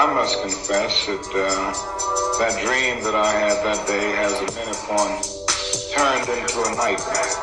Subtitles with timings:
[0.00, 4.72] I must confess that uh, that dream that I had that day has at many
[4.88, 5.44] points
[5.92, 7.36] turned into a nightmare.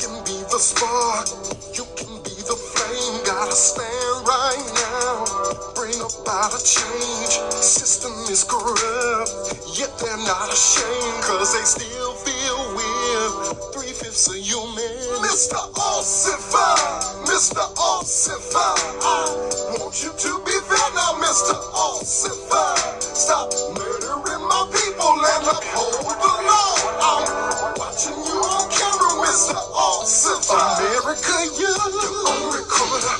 [0.00, 1.28] can be the spark,
[1.76, 3.20] you can be the flame.
[3.28, 5.28] Gotta stand right now,
[5.76, 7.36] bring about a change.
[7.60, 13.52] System is corrupt, yet they're not ashamed, cause they still feel weird.
[13.76, 14.96] Three fifths of human.
[15.20, 15.60] Mr.
[15.76, 17.07] Ossifer,
[17.38, 17.62] Mr.
[17.78, 21.54] Ossifer, I want you to be fair now, Mr.
[21.70, 22.74] Ossifer.
[22.98, 26.98] Stop murdering my people and uphold the law.
[26.98, 29.54] I'm watching you on camera, Mr.
[29.54, 30.82] Ossifer.
[30.82, 33.14] America, you, your own recorder,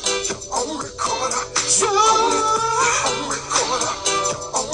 [0.83, 1.39] recorder,
[1.79, 2.35] your own,
[3.07, 3.95] own recorder,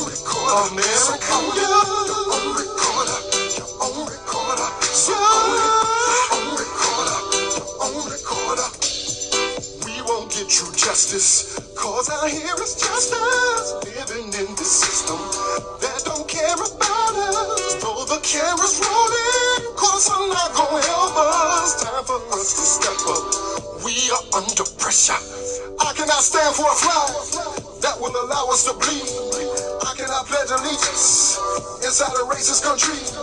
[0.08, 0.56] recorder.
[0.72, 0.93] America, you,
[31.82, 33.13] inside a racist country.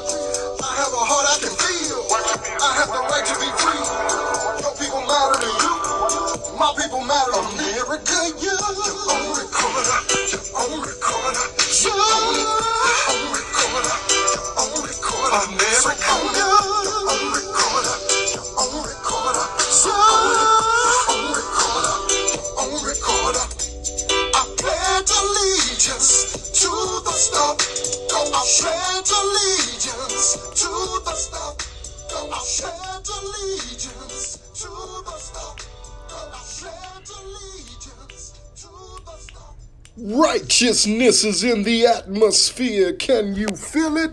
[39.97, 42.94] Righteousness is in the atmosphere.
[42.94, 44.12] Can you feel it?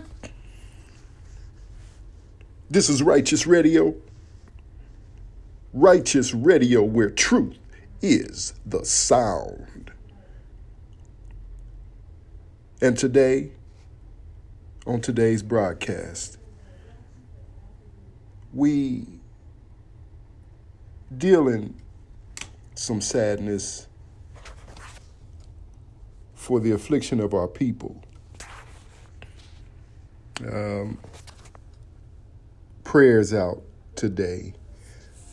[2.69, 3.95] This is Righteous Radio.
[5.73, 7.57] Righteous Radio, where truth
[8.01, 9.91] is the sound.
[12.81, 13.51] And today,
[14.85, 16.37] on today's broadcast,
[18.53, 19.05] we
[21.17, 21.75] deal in
[22.75, 23.88] some sadness
[26.49, 28.01] for the affliction of our people.
[30.51, 30.97] Um,
[32.83, 33.61] prayers out
[33.95, 34.55] today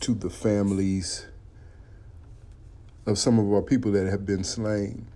[0.01, 1.25] to the families
[3.07, 5.07] of some of our people that have been slain.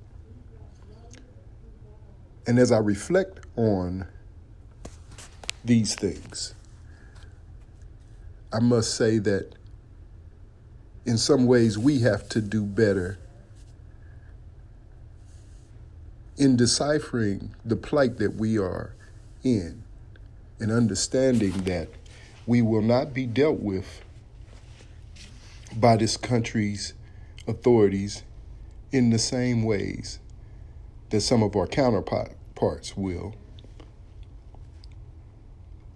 [2.48, 4.08] And as I reflect on
[5.64, 6.56] these things,
[8.52, 9.54] I must say that
[11.06, 13.20] in some ways we have to do better
[16.42, 18.96] in deciphering the plight that we are
[19.44, 19.84] in
[20.60, 21.88] and understanding that
[22.48, 24.04] we will not be dealt with
[25.76, 26.96] by this country's
[27.48, 28.24] authorities
[28.92, 30.18] in the same ways
[31.12, 33.36] that some of our counterparts will.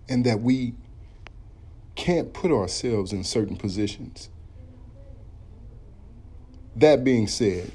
[0.08, 0.76] And that we
[1.96, 4.30] can't put ourselves in certain positions.
[6.76, 7.72] That being said,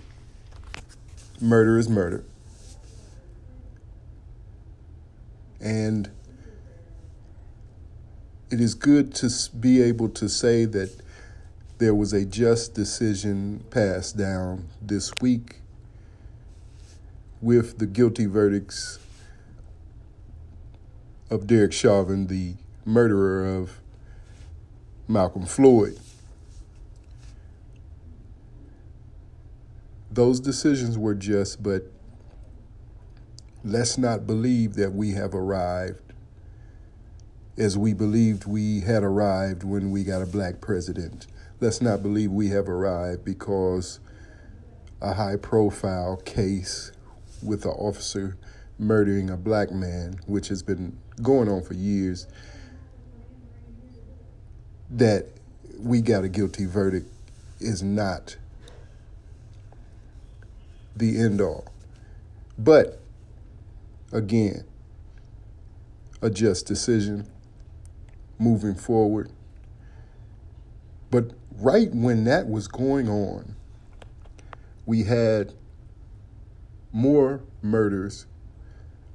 [1.40, 2.24] murder is murder.
[5.60, 6.10] And
[8.50, 10.90] it is good to be able to say that
[11.78, 15.60] there was a just decision passed down this week
[17.40, 18.98] with the guilty verdicts
[21.30, 22.54] of Derek Chauvin, the
[22.84, 23.80] murderer of
[25.08, 25.98] Malcolm Floyd.
[30.10, 31.90] Those decisions were just, but
[33.64, 36.00] let's not believe that we have arrived
[37.58, 41.26] as we believed we had arrived when we got a black president.
[41.60, 44.00] Let's not believe we have arrived because
[45.02, 46.92] a high profile case
[47.42, 48.36] with an officer
[48.78, 52.26] murdering a black man, which has been going on for years,
[54.90, 55.26] that
[55.78, 57.10] we got a guilty verdict
[57.60, 58.36] is not
[60.96, 61.66] the end all.
[62.58, 63.00] But
[64.12, 64.64] again,
[66.22, 67.26] a just decision
[68.38, 69.30] moving forward.
[71.10, 73.56] But right when that was going on,
[74.86, 75.52] we had
[76.92, 78.26] more murders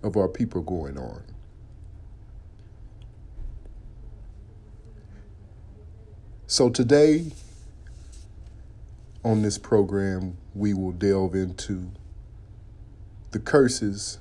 [0.03, 1.23] of our people going on.
[6.47, 7.31] So today,
[9.23, 11.91] on this program, we will delve into
[13.31, 14.19] the curses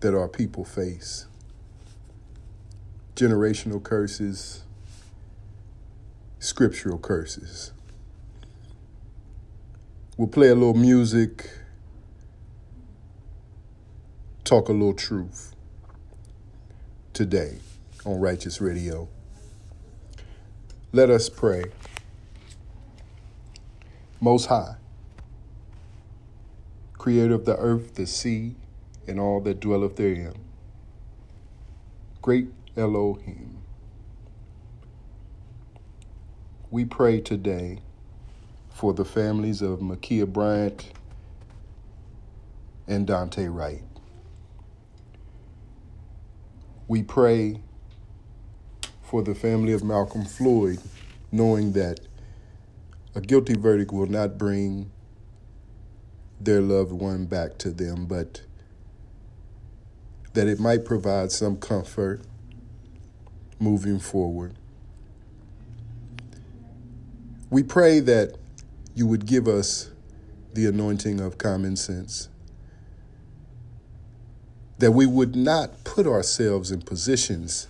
[0.00, 1.26] that our people face
[3.14, 4.62] generational curses,
[6.38, 7.72] scriptural curses.
[10.18, 11.48] We'll play a little music,
[14.44, 15.54] talk a little truth
[17.14, 17.58] today
[18.04, 19.08] on Righteous Radio.
[20.92, 21.64] Let us pray.
[24.20, 24.76] Most High,
[26.98, 28.56] Creator of the earth, the sea,
[29.06, 30.34] and all that dwelleth therein,
[32.22, 33.58] great Elohim,
[36.70, 37.78] we pray today
[38.70, 40.90] for the families of Ma'Khia Bryant
[42.86, 43.82] and Daunte Wright.
[46.88, 47.60] We pray
[49.02, 50.78] for the family of Malcolm Floyd,
[51.32, 52.00] knowing that
[53.14, 54.90] a guilty verdict will not bring
[56.40, 58.42] their loved one back to them, but
[60.36, 62.20] that it might provide some comfort
[63.58, 64.54] moving forward.
[67.48, 68.36] We pray that
[68.94, 69.90] you would give us
[70.52, 72.28] the anointing of common sense,
[74.78, 77.66] that we would not put ourselves in positions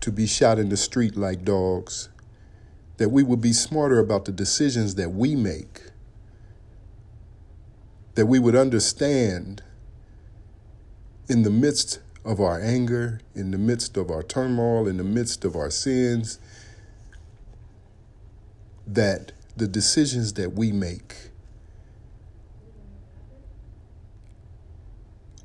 [0.00, 2.08] to be shot in the street like dogs
[2.96, 5.82] that we would be smarter about the decisions that we make,
[8.16, 9.62] that we would understand
[11.30, 15.44] in the midst of our anger, in the midst of our turmoil, in the midst
[15.44, 16.40] of our sins,
[18.84, 21.14] that the decisions that we make,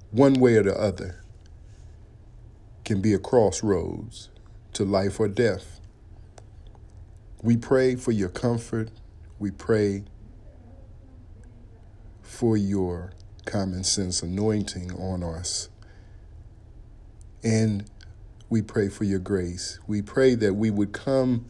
[0.10, 1.24] one way or the other,
[2.84, 4.30] can be a crossroads
[4.74, 5.80] to life or death.
[7.44, 8.90] We pray for your comfort.
[9.38, 10.06] We pray
[12.24, 13.14] for your
[13.46, 15.70] common sense anointing on us.
[17.46, 17.86] And
[18.50, 19.80] we pray for your grace.
[19.88, 21.46] We pray that we would come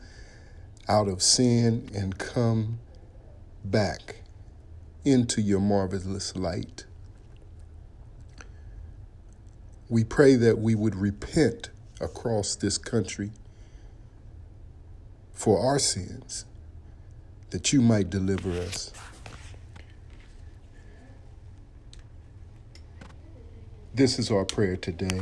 [0.89, 2.79] out of sin and come
[3.63, 4.17] back
[5.05, 6.85] into your marvelous light.
[9.89, 11.69] We pray that we would repent
[12.01, 13.31] across this country
[15.31, 16.45] for our sins,
[17.51, 18.91] that you might deliver us.
[23.93, 25.21] This is our prayer today.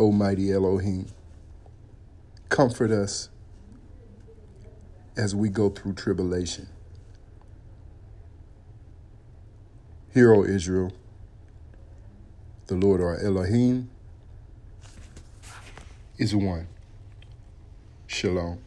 [0.00, 1.06] Almighty Elohim,
[2.48, 3.28] comfort us
[5.16, 6.68] as we go through tribulation.
[10.14, 10.92] Hear, O Israel,
[12.68, 13.90] the Lord our Elohim
[16.18, 16.66] is one.
[18.06, 18.58] Shalom.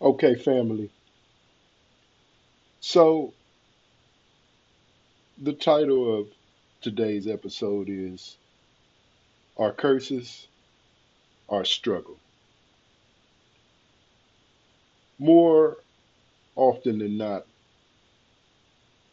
[0.00, 0.90] Okay, family.
[2.80, 3.32] So,
[5.40, 6.26] the title of
[6.80, 8.36] today's episode is
[9.56, 10.48] Our Curses,
[11.48, 12.16] Our Struggle.
[15.20, 15.76] More
[16.56, 17.46] often than not,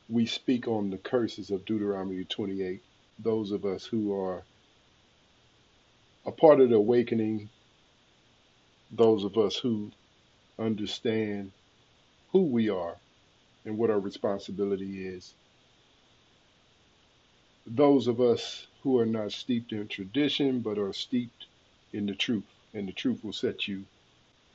[0.10, 2.82] we speak on the curses of Deuteronomy 28
[3.20, 4.44] those of us who are
[6.26, 7.50] a part of the awakening,
[8.92, 9.92] those of us who
[10.58, 11.52] understand
[12.32, 12.96] who we are
[13.64, 15.34] and what our responsibility is.
[17.66, 21.48] Those of us who are not steeped in tradition but are steeped
[21.94, 22.44] in the truth,
[22.74, 23.86] and the truth will set you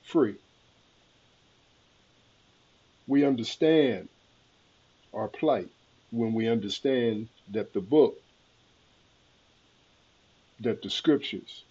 [0.02, 0.36] free.
[3.06, 4.08] We understand
[5.12, 5.68] our plight
[6.12, 8.20] when we understand that the book
[10.60, 11.64] that the scriptures,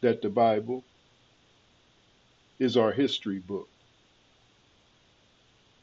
[0.00, 0.84] that the Bible
[2.58, 3.68] is our history book.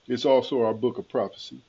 [0.07, 1.61] It's also our book of prophecy.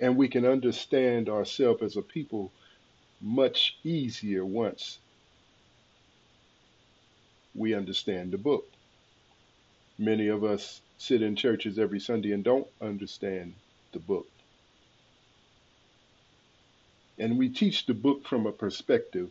[0.00, 2.52] And we can understand ourselves as a people
[3.20, 4.98] much easier once
[7.54, 8.66] we understand the book.
[9.98, 13.54] Many of us sit in churches every Sunday and don't understand
[13.92, 14.26] the book.
[17.18, 19.30] And we teach the book from a perspective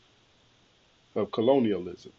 [1.15, 2.13] of colonialism.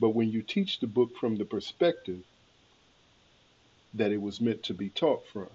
[0.00, 2.20] But when you teach the book from the perspective
[3.94, 5.48] that it was meant to be taught from,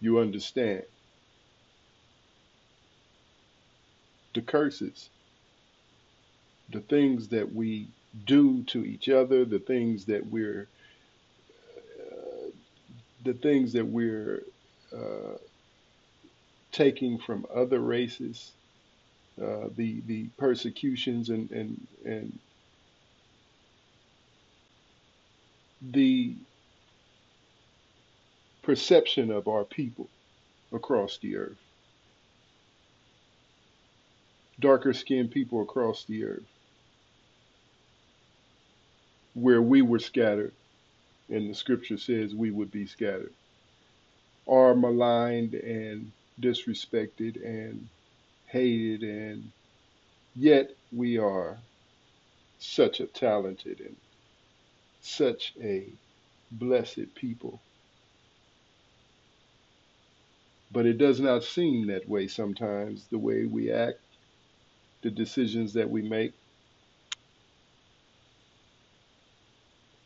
[0.00, 0.84] you understand.
[4.34, 5.10] The curses,
[6.70, 7.88] the things that we
[8.26, 10.68] do to each other, the things that we're,
[12.00, 12.50] uh,
[13.24, 14.42] the things that we're
[14.94, 15.36] uh,
[16.72, 18.52] taking from other races,
[19.42, 22.38] uh, the the persecutions and and and
[25.82, 26.36] the
[28.62, 30.08] perception of our people
[30.72, 31.58] across the earth,
[34.60, 36.46] darker skinned people across the earth,
[39.34, 40.52] where we were scattered,
[41.28, 43.32] and the scripture says we would be scattered,
[44.48, 47.88] are maligned and disrespected and
[48.46, 49.52] hated, and
[50.36, 51.58] yet we are
[52.58, 53.96] such a talented and
[55.00, 55.86] such a
[56.52, 57.60] blessed people.
[60.72, 63.98] But it does not seem that way sometimes, the way we act,
[65.02, 66.32] the decisions that we make.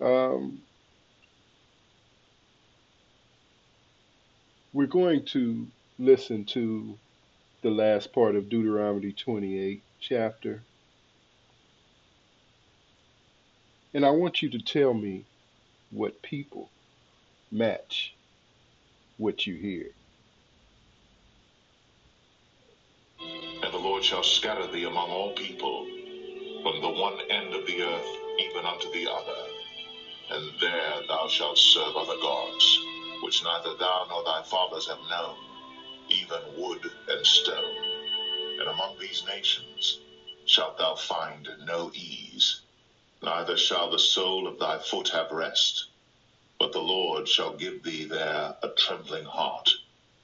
[0.00, 0.61] Um,
[4.73, 5.66] we're going to
[5.99, 6.99] listen to
[7.62, 10.62] the last part of Deuteronomy 28 chapter.
[13.94, 15.25] And I want you to tell me
[15.90, 16.68] what people
[17.50, 18.14] match
[19.16, 19.87] what you hear.
[23.21, 25.84] And the Lord shall scatter thee among all people,
[26.62, 29.46] from the one end of the earth even unto the other.
[30.30, 32.78] And there thou shalt serve other gods,
[33.20, 35.36] which neither thou nor thy fathers have known,
[36.08, 37.76] even wood and stone.
[38.58, 39.98] And among these nations
[40.46, 42.62] shalt thou find no ease,
[43.22, 45.88] neither shall the sole of thy foot have rest.
[46.58, 49.68] But the Lord shall give thee there a trembling heart,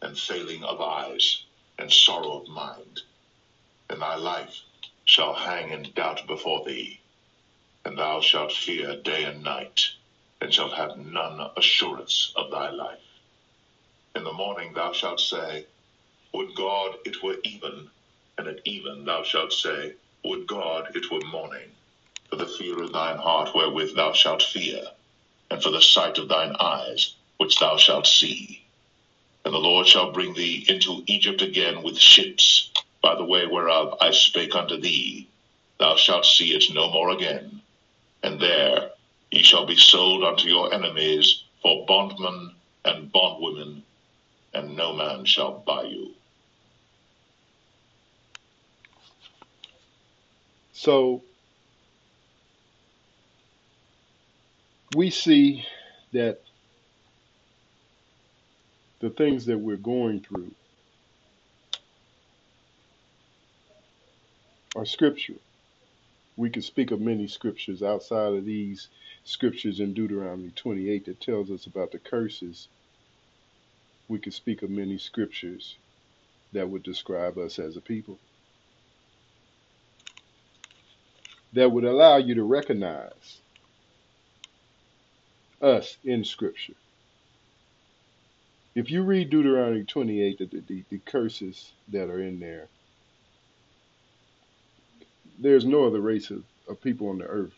[0.00, 1.44] and failing of eyes,
[1.78, 3.02] and sorrow of mind.
[3.90, 4.62] And thy life
[5.04, 7.00] shall hang in doubt before thee,
[7.84, 9.90] and thou shalt fear day and night,
[10.40, 13.02] and shalt have none assurance of thy life.
[14.14, 15.66] In the morning thou shalt say,
[16.32, 17.90] Would God it were even,
[18.38, 19.94] and at even thou shalt say,
[20.24, 21.72] Would God it were morning.
[22.28, 24.84] For the fear of thine heart wherewith thou shalt fear,
[25.50, 28.62] and for the sight of thine eyes which thou shalt see.
[29.44, 32.69] And the Lord shall bring thee into Egypt again with ships,
[33.02, 35.28] by the way whereof I spake unto thee.
[35.78, 37.62] Thou shalt see it no more again.
[38.22, 38.90] And there
[39.30, 42.54] ye shall be sold unto your enemies for bondmen
[42.84, 43.82] and bondwomen,
[44.54, 46.14] and no man shall buy you.
[50.72, 51.22] So
[54.90, 55.64] we see
[56.12, 56.40] that
[59.00, 60.52] the things that we're going through
[64.76, 65.34] are scripture.
[66.36, 68.88] We could speak of many scriptures outside of these
[69.24, 72.68] scriptures in Deuteronomy 28 that tells us about the curses.
[74.08, 75.76] We could speak of many scriptures
[76.52, 78.18] that would describe us as a people.
[81.52, 83.40] That would allow you to recognize
[85.60, 86.74] us in scripture.
[88.74, 92.68] If you read Deuteronomy 28, the, the, the curses that are in there,
[95.40, 97.54] there's no other race of, of people on the earth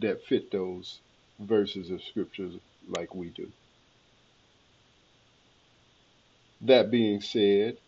[0.00, 1.00] that fit those
[1.40, 2.54] verses of scriptures
[2.88, 3.50] like we do.
[6.62, 7.78] That being said,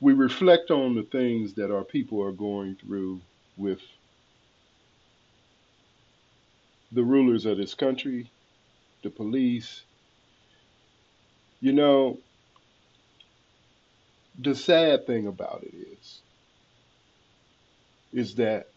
[0.00, 3.20] we reflect on the things that our people are going through
[3.56, 3.80] with
[6.92, 8.30] the rulers of this country,
[9.02, 9.82] the police.
[11.60, 12.18] You know,
[14.38, 16.22] the sad thing about it is,
[18.12, 18.68] is that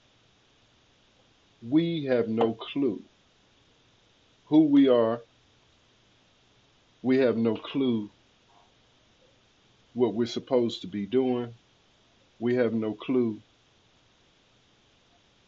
[1.62, 3.04] we have no clue
[4.48, 5.22] who we are.
[7.04, 8.12] We have no clue
[9.94, 11.54] what we're supposed to be doing.
[12.40, 13.42] We have no clue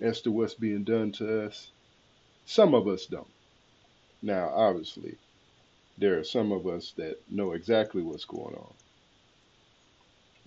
[0.02, 1.72] as to what's being done to us.
[2.46, 3.28] Some of us don't.
[4.22, 5.20] Now, obviously,
[5.98, 8.76] there are some of us that know exactly what's going on.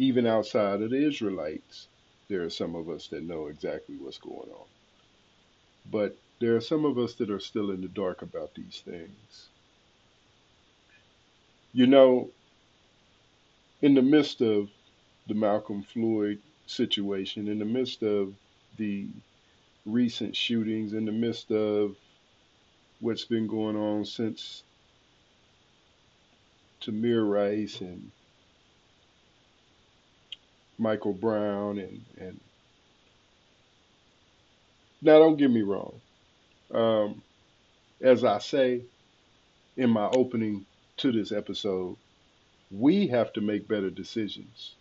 [0.00, 1.86] Even outside of the Israelites,
[2.28, 4.66] there are some of us that know exactly what's going on.
[5.90, 9.48] But there are some of us that are still in the dark about these things.
[11.74, 12.30] You know,
[13.82, 14.70] in the midst of
[15.28, 18.32] the Malcolm Floyd situation, in the midst of
[18.78, 19.06] the
[19.84, 21.94] recent shootings, in the midst of
[23.00, 24.62] what's been going on since
[26.80, 28.10] Tamir Rice and
[30.80, 32.40] Michael Brown and and
[35.02, 36.02] now don't get me wrong.
[36.72, 37.22] Um,
[38.02, 38.82] as I say
[39.76, 40.66] in my opening
[40.98, 41.98] to this episode,
[42.70, 44.76] We have to make better decisions.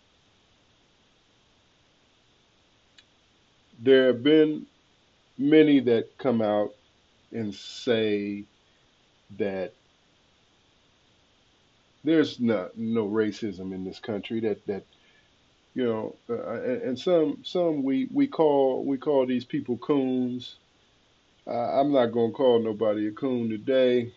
[3.80, 4.66] There have been
[5.38, 6.74] many that come out
[7.32, 8.46] and say
[9.38, 9.74] that
[12.04, 14.84] there's no no racism in this country that that
[15.74, 20.56] you know uh, and, and some some we we call we call these people coons.
[21.46, 24.12] Uh, i'm not to call nobody a coon today.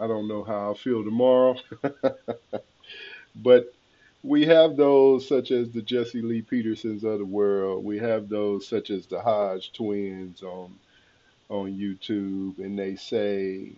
[0.00, 1.56] I don't know how i'll feel tomorrow.
[3.36, 3.74] But
[4.22, 7.84] we have those such as the jesse lee petersons of the world.
[7.84, 10.74] We have those such as the hodge twins on
[11.50, 13.72] on youtube and they say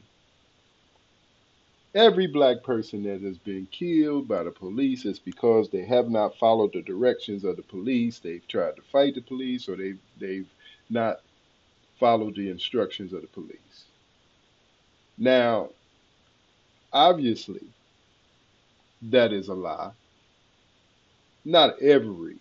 [1.94, 6.38] Every black person that has been killed by the police is because they have not
[6.38, 8.20] followed the directions of the police.
[8.20, 10.48] They've tried to fight the police or they've, they've
[10.88, 11.20] not
[11.98, 13.84] followed the instructions of the police.
[15.18, 15.70] Now,
[16.92, 17.66] obviously,
[19.02, 19.90] that is a lie.
[21.44, 22.36] Not every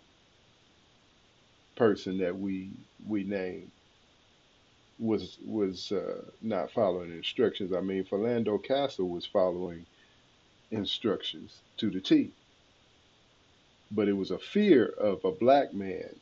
[1.75, 2.69] person that we
[3.07, 3.71] we name
[4.99, 7.73] was was uh, not following instructions.
[7.73, 9.85] I mean, Philando Castile was following
[10.71, 12.31] instructions to the T.
[13.91, 16.15] But it was a fear of a black man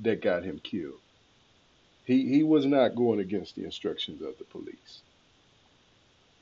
[0.00, 1.00] that got him killed.
[2.04, 5.00] He he was not going against the instructions of the police.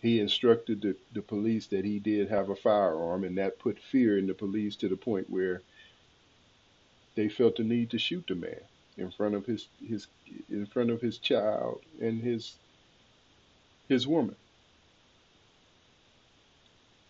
[0.02, 4.16] He instructed the, the police that he did have a firearm, and that put fear
[4.18, 5.60] in the police to the point where
[7.16, 8.60] they felt the need to shoot the man
[8.96, 10.06] in front of his his
[10.50, 12.54] in front of his child and his
[13.88, 14.36] his woman.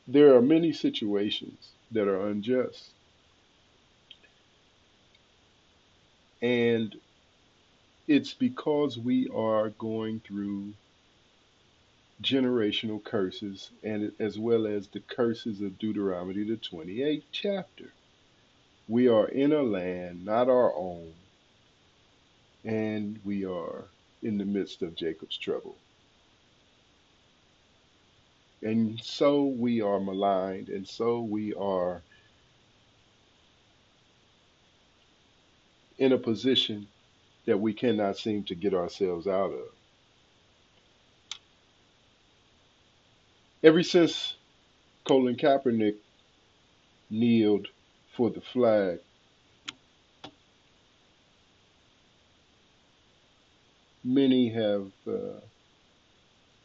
[0.09, 2.91] There are many situations that are unjust.
[6.43, 6.97] And
[8.09, 10.73] it's because we are going through
[12.23, 17.93] generational curses and as well as the curses of Deuteronomy the 28th chapter.
[18.89, 21.13] We are in a land not our own
[22.65, 23.85] and we are
[24.23, 25.77] in the midst of Jacob's trouble.
[28.63, 32.03] And so we are maligned, and so we are
[35.99, 36.87] in a position
[37.47, 39.69] that we cannot seem to get ourselves out of.
[43.63, 44.35] Ever since
[45.05, 45.97] Colin Kaepernick
[47.11, 47.69] kneeled
[48.17, 49.01] for the flag
[54.04, 55.41] many have uh,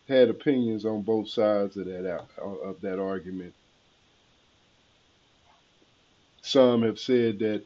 [0.08, 2.06] had opinions on both sides of that
[2.42, 3.54] of that argument.
[6.42, 7.64] Some have said that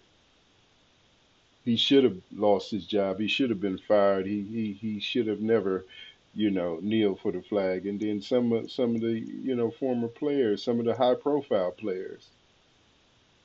[1.65, 3.19] he should have lost his job.
[3.19, 4.25] He should have been fired.
[4.25, 5.85] He he he should have never,
[6.33, 7.85] you know, kneeled for the flag.
[7.85, 11.15] And then some of some of the you know former players, some of the high
[11.15, 12.27] profile players,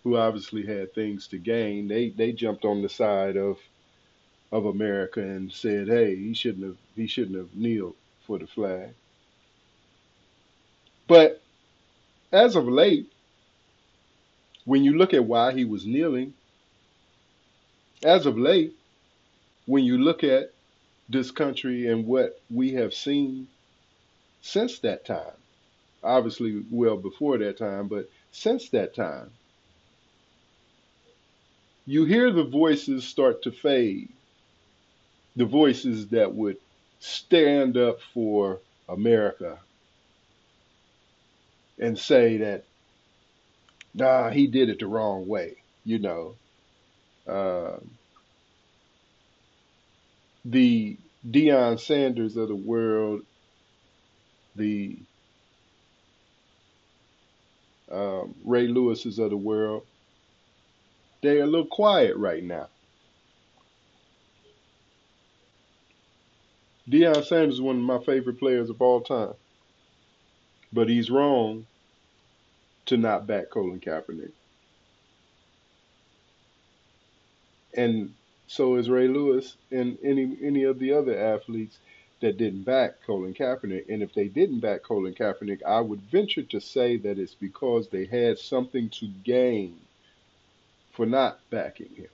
[0.05, 3.59] who obviously had things to gain, they they jumped on the side of
[4.53, 8.91] of America and said, "Hey, he shouldn't have he shouldn't have kneeled for the flag."
[11.09, 11.43] But
[12.33, 13.11] as of late,
[14.65, 16.35] when you look at why he was kneeling,
[18.03, 18.75] as of late,
[19.67, 20.53] when you look at
[21.09, 23.49] this country and what we have seen
[24.41, 25.37] since that time,
[26.03, 29.31] obviously well before that time, but since that time,
[31.87, 34.09] you hear the voices start to fade
[35.37, 36.57] the voices that would
[37.01, 39.59] stand up for America
[41.79, 42.65] and say that,
[43.95, 46.37] nah, he did it the wrong way, you know.
[47.27, 47.79] Uh,
[50.45, 53.23] the Deion Sanders of the world,
[54.55, 54.99] the
[57.91, 59.85] um, Ray Lewis's of the world,
[61.23, 62.69] they're a little quiet right now.
[66.89, 69.35] Deion Sanders is one of my favorite players of all time.
[70.73, 71.67] But he's wrong
[72.87, 74.33] to not back Colin Kaepernick.
[77.77, 78.13] And
[78.47, 81.79] so is Ray Lewis and any any of the other athletes
[82.21, 83.89] that didn't back Colin Kaepernick.
[83.89, 87.89] And if they didn't back Colin Kaepernick, I would venture to say that it's because
[87.89, 89.79] they had something to gain
[90.93, 92.09] for not backing him.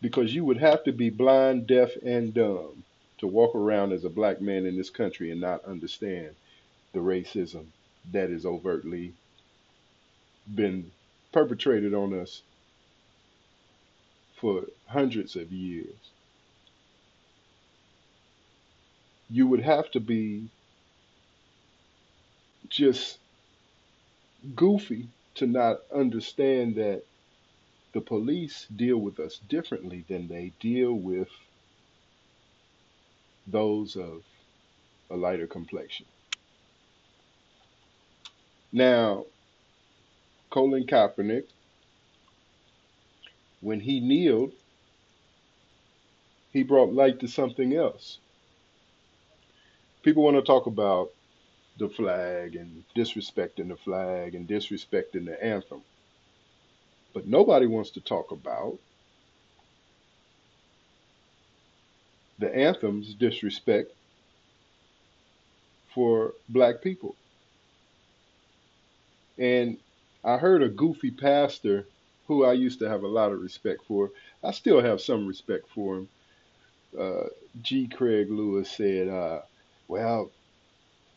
[0.00, 2.84] Because you would have to be blind, deaf, and dumb
[3.18, 6.34] to walk around as a black man in this country and not understand
[6.92, 7.66] the racism
[8.12, 9.12] that is overtly
[10.54, 10.90] been
[11.32, 12.42] perpetrated on us
[14.36, 16.12] for hundreds of years.
[19.30, 20.48] You would have to be
[22.68, 23.18] just
[24.54, 27.02] goofy to not understand that
[27.92, 31.28] the police deal with us differently than they deal with
[33.46, 34.22] those of
[35.10, 36.06] a lighter complexion.
[38.72, 39.26] Now,
[40.50, 41.44] Colin Kaepernick,
[43.60, 44.54] when he kneeled,
[46.50, 48.20] he brought light to something else.
[50.02, 51.10] People want to talk about
[51.76, 55.84] the flag and disrespecting the flag and disrespecting the anthem.
[57.14, 58.78] But nobody wants to talk about
[62.38, 63.92] the anthem's disrespect
[65.94, 67.14] for black people.
[69.38, 69.78] And
[70.24, 71.86] I heard a goofy pastor
[72.26, 74.10] who I used to have a lot of respect for.
[74.42, 76.08] I still have some respect for him.
[76.98, 77.28] Uh,
[77.62, 77.86] G.
[77.88, 79.40] Craig Lewis said, uh,
[79.88, 80.30] well,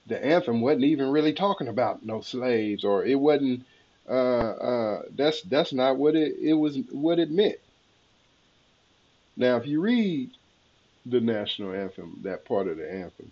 [0.07, 3.65] the anthem wasn't even really talking about no slaves, or it wasn't.
[4.09, 7.59] Uh, uh, that's that's not what it it was what it meant.
[9.37, 10.31] Now, if you read
[11.09, 13.31] the national anthem, that part of the anthem,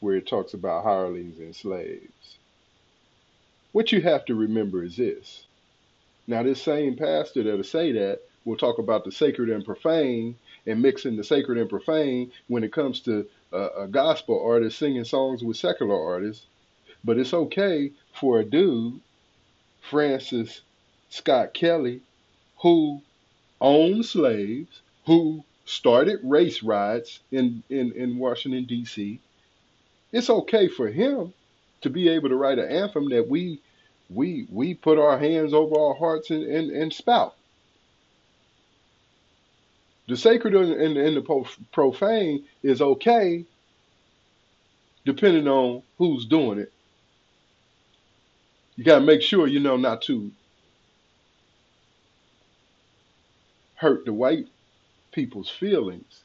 [0.00, 2.38] where it talks about hirelings and slaves,
[3.72, 5.46] what you have to remember is this.
[6.26, 10.80] Now, this same pastor that'll say that will talk about the sacred and profane and
[10.80, 15.42] mixing the sacred and profane when it comes to a, a gospel artist singing songs
[15.42, 16.46] with secular artists,
[17.04, 19.00] but it's okay for a dude,
[19.90, 20.62] Francis
[21.10, 22.00] Scott Key,
[22.58, 23.02] who
[23.60, 29.20] owned slaves, who started race riots in, in, in Washington, D.C.
[30.12, 31.32] It's okay for him
[31.80, 33.60] to be able to write an anthem that we
[34.10, 37.34] we we put our hands over our hearts and, and, and spout.
[40.08, 43.44] The sacred and, and, and the profane is okay
[45.04, 46.72] depending on who's doing it.
[48.76, 50.30] You got to make sure you know not to
[53.76, 54.48] hurt the white
[55.14, 56.24] people's feelings.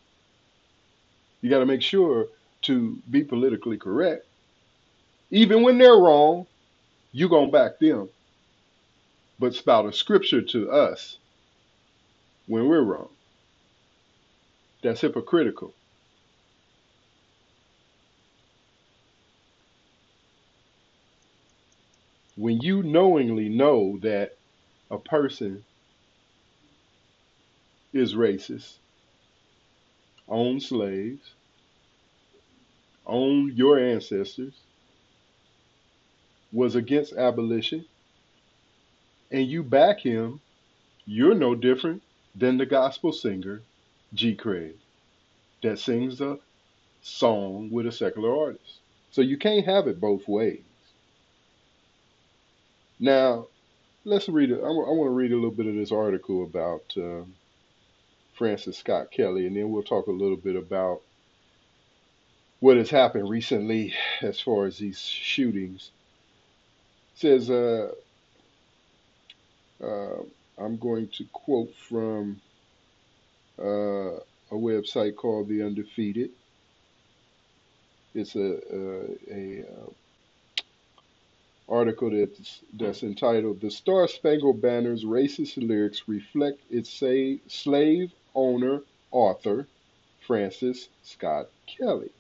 [1.42, 2.28] You got to make sure
[2.64, 4.26] to be politically correct.
[5.32, 6.48] Even when they're wrong,
[7.14, 8.10] you're going to back them.
[9.40, 11.18] But spout a scripture to us
[12.48, 13.10] when we're wrong.
[14.84, 15.74] That's hypocritical.
[22.36, 24.38] When you knowingly know that
[24.92, 25.66] a person
[27.94, 28.76] is racist,
[30.28, 31.34] own slaves,
[33.06, 34.54] own your ancestors,
[36.52, 37.86] was against abolition,
[39.32, 40.40] and you back him,
[41.06, 42.02] you're no different
[42.36, 43.62] than the gospel singer
[44.14, 44.36] G.
[44.36, 44.76] Craig
[45.62, 46.40] that sings a
[47.02, 48.78] song with a secular artist.
[49.12, 50.62] So you can't have it both ways.
[53.00, 53.48] Now,
[54.04, 54.60] let's read it.
[54.60, 57.24] I want to read a little bit of this article about uh,
[58.40, 61.02] Francis Scott Key, and then we'll talk a little bit about
[62.62, 65.92] what has happened recently as far as these shootings.
[67.16, 67.92] It says, uh,
[69.84, 70.24] uh,
[70.58, 72.40] I'm going to quote from
[73.62, 76.30] uh, a website called The Undefeated.
[78.16, 79.90] It's a, a, a uh,
[81.68, 89.68] article that's, that's entitled The Star Spangled Banner's Racist Lyrics Reflect Its Slave Owner Author,
[90.26, 92.12] Francis Scott Key.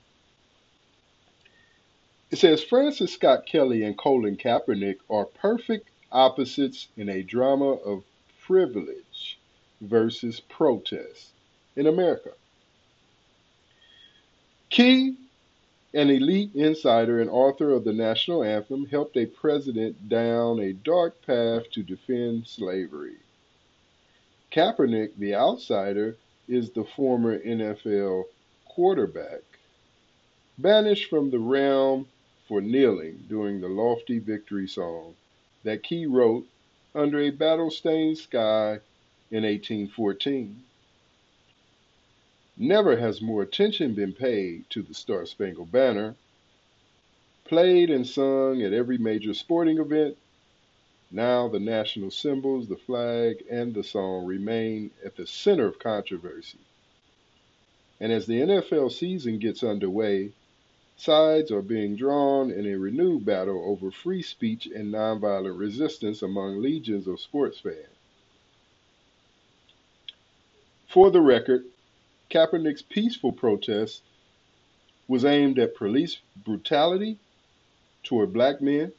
[2.31, 8.03] It says Francis Scott Key and Colin Kaepernick are perfect opposites in a drama of
[8.45, 9.39] privilege
[9.81, 11.29] versus protest
[11.75, 12.31] in America.
[14.69, 15.15] Key
[15.93, 21.25] an elite insider and author of the national anthem helped a president down a dark
[21.25, 23.15] path to defend slavery.
[24.59, 26.17] Kaepernick, the outsider,
[26.49, 28.25] is the former NFL
[28.65, 29.39] quarterback,
[30.57, 32.09] banished from the realm
[32.45, 35.15] for kneeling during the lofty victory song
[35.63, 36.45] that Key wrote
[36.93, 38.81] under a battle stained sky
[39.31, 40.61] in 1814.
[42.57, 46.15] Never has more attention been paid to the Star Spangled Banner.
[47.45, 50.17] Played and sung at every major sporting event,
[51.11, 56.59] now the national symbols, the flag, and the song remain at the center of controversy.
[57.99, 60.31] And as the NFL season gets underway,
[60.95, 66.61] sides are being drawn in a renewed battle over free speech and nonviolent resistance among
[66.61, 67.75] legions of sports fans.
[70.87, 71.65] For the record,
[72.29, 74.01] Kaepernick's peaceful protest
[75.07, 77.17] was aimed at police brutality
[78.03, 78.91] toward black men.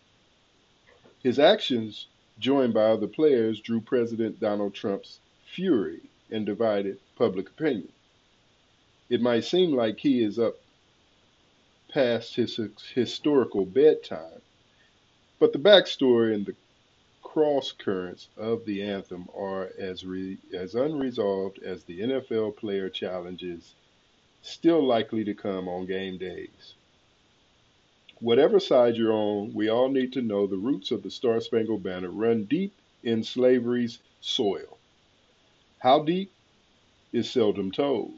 [1.23, 2.07] His actions,
[2.39, 7.93] joined by other players, drew President Donald Trump's fury and divided public opinion.
[9.11, 10.57] It might seem like he is up
[11.89, 12.59] past his
[12.95, 14.41] historical bedtime,
[15.39, 16.55] but the backstory and the
[17.23, 23.75] cross currents of the anthem are as re, as unresolved as the NFL player challenges
[24.43, 26.75] still likely to come on game days.
[28.21, 31.83] Whatever side you're on, we all need to know the roots of the Star Spangled
[31.83, 34.77] Banner run deep in slavery's soil.
[35.79, 36.31] How deep
[37.13, 38.13] is seldom told.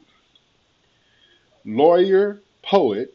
[1.63, 3.13] Lawyer, poet,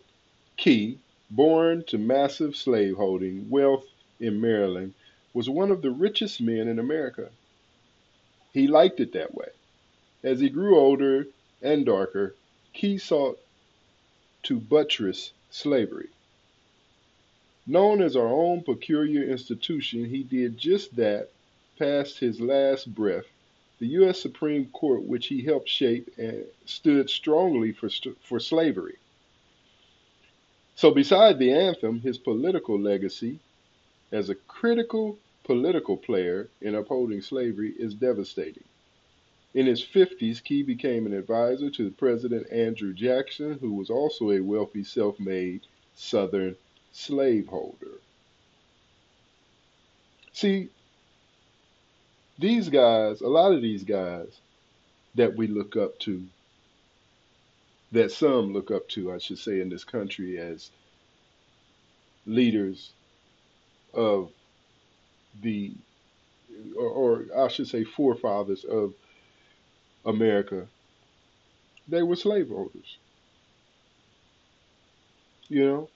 [0.57, 0.99] Key,
[1.31, 3.85] born to massive slaveholding wealth
[4.19, 4.95] in Maryland,
[5.35, 7.29] was one of the richest men in America.
[8.55, 9.49] He liked it that way.
[10.25, 11.27] As he grew older
[11.61, 12.35] and darker,
[12.73, 13.39] Key sought
[14.45, 16.09] to buttress slavery.
[17.71, 21.29] Known as our own peculiar institution, he did just that
[21.79, 23.27] past his last breath.
[23.79, 24.23] The U.S.
[24.23, 27.91] Supreme Court, which he helped shape, uh, stood strongly for,
[28.23, 28.97] for slavery.
[30.77, 33.39] So, beside the anthem, his political legacy
[34.11, 38.65] as a critical political player in upholding slavery is devastating.
[39.53, 44.41] In his 50s, Key became an advisor to President Andrew Jackson, who was also a
[44.41, 45.61] wealthy, self made
[45.95, 46.57] Southern
[46.93, 48.01] slaveholder.
[50.33, 50.69] See,
[52.39, 54.41] these guys, a lot of these guys
[55.17, 56.23] that we look up to,
[57.93, 60.71] that some look up to, I should say, in this country as
[62.27, 62.93] leaders
[63.95, 64.31] of
[65.43, 65.73] the,
[66.77, 68.95] or, or I should say, forefathers of
[70.05, 70.67] America,
[71.89, 72.99] they were slaveholders.
[75.49, 75.89] You know,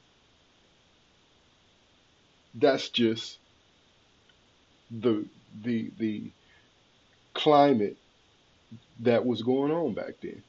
[2.55, 3.39] that's just
[4.91, 5.25] the
[5.63, 6.31] the the
[7.35, 7.97] climate
[9.01, 10.43] that was going on back then.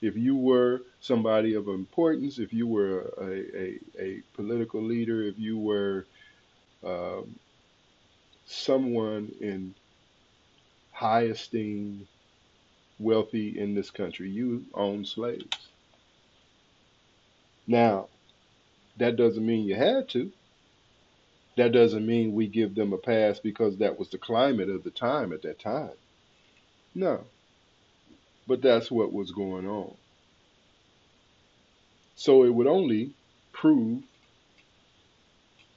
[0.00, 5.38] If you were somebody of importance, if you were a, a, a political leader, if
[5.38, 6.06] you were
[6.84, 7.36] um,
[8.46, 9.74] someone in
[10.92, 12.06] high esteem,
[12.98, 15.68] wealthy in this country, you owned slaves.
[17.66, 18.08] Now,
[18.98, 20.30] that doesn't mean you had to.
[21.56, 24.90] That doesn't mean we give them a pass because that was the climate of the
[24.90, 25.92] time at that time.
[26.94, 27.24] No.
[28.46, 29.94] But that's what was going on.
[32.16, 33.12] So it would only
[33.52, 34.02] prove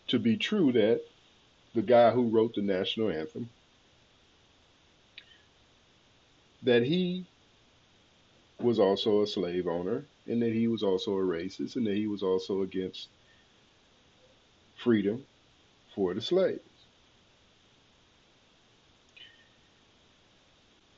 [0.08, 1.02] to be true that
[1.76, 3.50] the guy who wrote the national anthem,
[6.64, 7.26] that he
[8.60, 12.08] was also a slave owner and that he was also a racist and that he
[12.08, 13.08] was also against
[14.76, 15.24] freedom
[15.98, 16.60] for the slaves.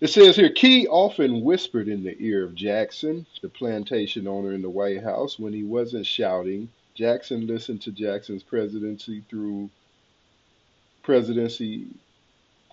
[0.01, 4.62] It says here, Key often whispered in the ear of Jackson, the plantation owner in
[4.62, 6.69] the White House, when he wasn't shouting.
[6.95, 9.69] Jackson listened to Jackson's presidency through
[11.01, 11.88] presidency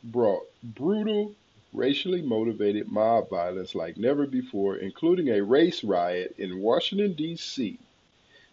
[0.02, 1.32] brought brutal,
[1.72, 7.78] racially motivated mob violence like never before, including a race riot in Washington, D.C.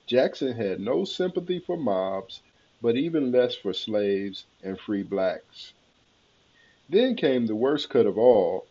[0.05, 2.41] Jackson had no sympathy for mobs,
[2.83, 5.71] but even less for slaves and free blacks.
[6.89, 8.67] Then came the worst cut of all.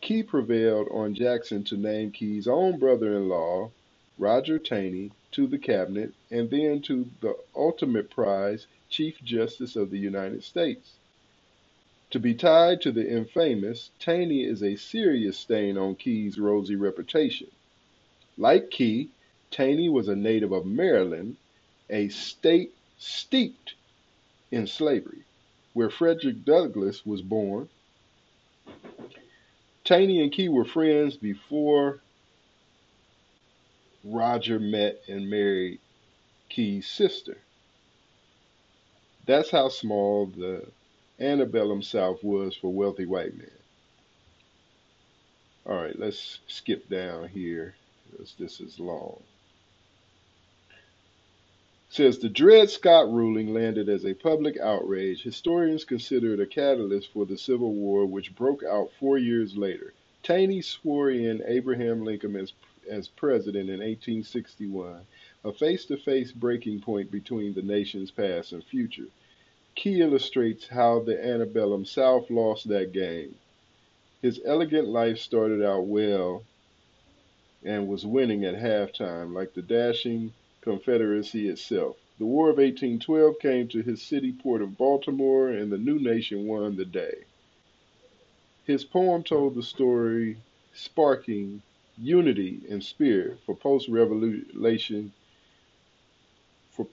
[0.00, 3.70] Key prevailed on Jackson to name Key's own brother in law,
[4.18, 9.98] Roger Taney, to the cabinet, and then to the ultimate prize, Chief Justice of the
[9.98, 10.94] United States.
[12.10, 17.46] To be tied to the infamous, Taney is a serious stain on Key's rosy reputation.
[18.36, 19.10] Like Key,
[19.52, 21.36] Taney was a native of Maryland,
[21.88, 23.74] a state steeped
[24.52, 25.24] in slavery,
[25.72, 27.68] where Frederick Douglass was born.
[29.84, 32.00] Taney and Key were friends before
[34.04, 35.80] Roger met and married
[36.48, 37.38] Key's sister.
[39.26, 40.66] That's how small the
[41.18, 43.50] antebellum South was for wealthy white men.
[45.66, 47.74] All right, let's skip down here
[48.10, 49.22] because this is long.
[51.92, 55.22] Says the Dred Scott ruling landed as a public outrage.
[55.22, 59.92] Historians consider it a catalyst for the Civil War, which broke out four years later.
[60.22, 62.54] Taney swore in Abraham Lincoln as,
[62.88, 65.02] as president in 1861
[65.44, 69.08] a face to face breaking point between the nation's past and future.
[69.74, 73.34] Key illustrates how the antebellum South lost that game.
[74.22, 76.42] His elegant life started out well
[77.62, 81.96] and was winning at halftime, like the dashing Confederacy itself.
[82.18, 86.46] The War of 1812 came to his city port of Baltimore, and the new nation
[86.46, 87.24] won the day.
[88.64, 90.36] His poem told the story,
[90.72, 91.62] sparking
[91.98, 95.12] unity and spirit for post-revolution
[96.70, 96.86] for,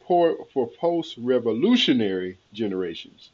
[0.53, 3.29] for post-revolutionary generations.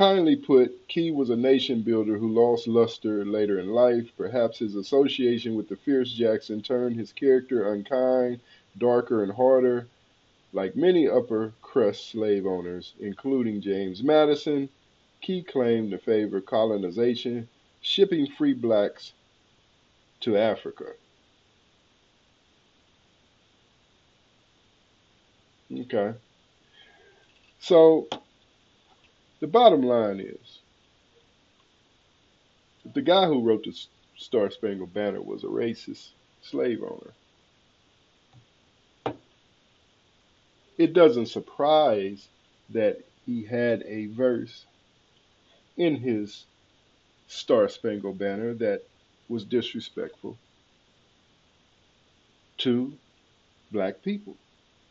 [0.00, 4.10] Kindly put, Key was a nation builder who lost luster later in life.
[4.16, 8.40] Perhaps his association with the fierce Jackson turned his character unkind,
[8.78, 9.88] darker, and harder.
[10.54, 14.70] Like many upper crust slave owners, including James Madison,
[15.20, 17.46] Key claimed to favor colonization,
[17.82, 19.12] shipping free blacks
[20.20, 20.94] to Africa.
[25.70, 26.14] Okay.
[27.58, 28.08] So
[29.40, 30.60] the bottom line is
[32.84, 33.76] that the guy who wrote the
[34.16, 36.10] Star Spangled Banner was a racist
[36.42, 37.12] slave owner.
[40.78, 42.28] It doesn't surprise
[42.70, 44.64] that he had a verse
[45.76, 46.44] in his
[47.28, 48.82] Star Spangled Banner that
[49.28, 50.36] was disrespectful
[52.58, 52.92] to
[53.70, 54.36] black people,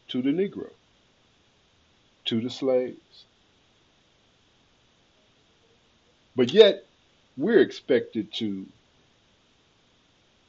[0.08, 0.70] to the Negro,
[2.26, 3.26] to the slaves.
[6.40, 6.86] But yet,
[7.36, 8.66] we're expected to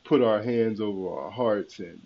[0.05, 2.01] put our hands over our hearts and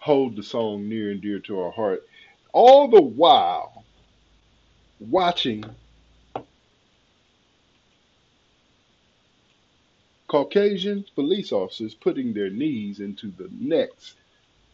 [0.00, 2.04] hold the song near and dear to our heart,
[2.52, 3.84] all the while
[4.98, 5.62] watching
[10.26, 14.16] Caucasian police officers putting their knees into the necks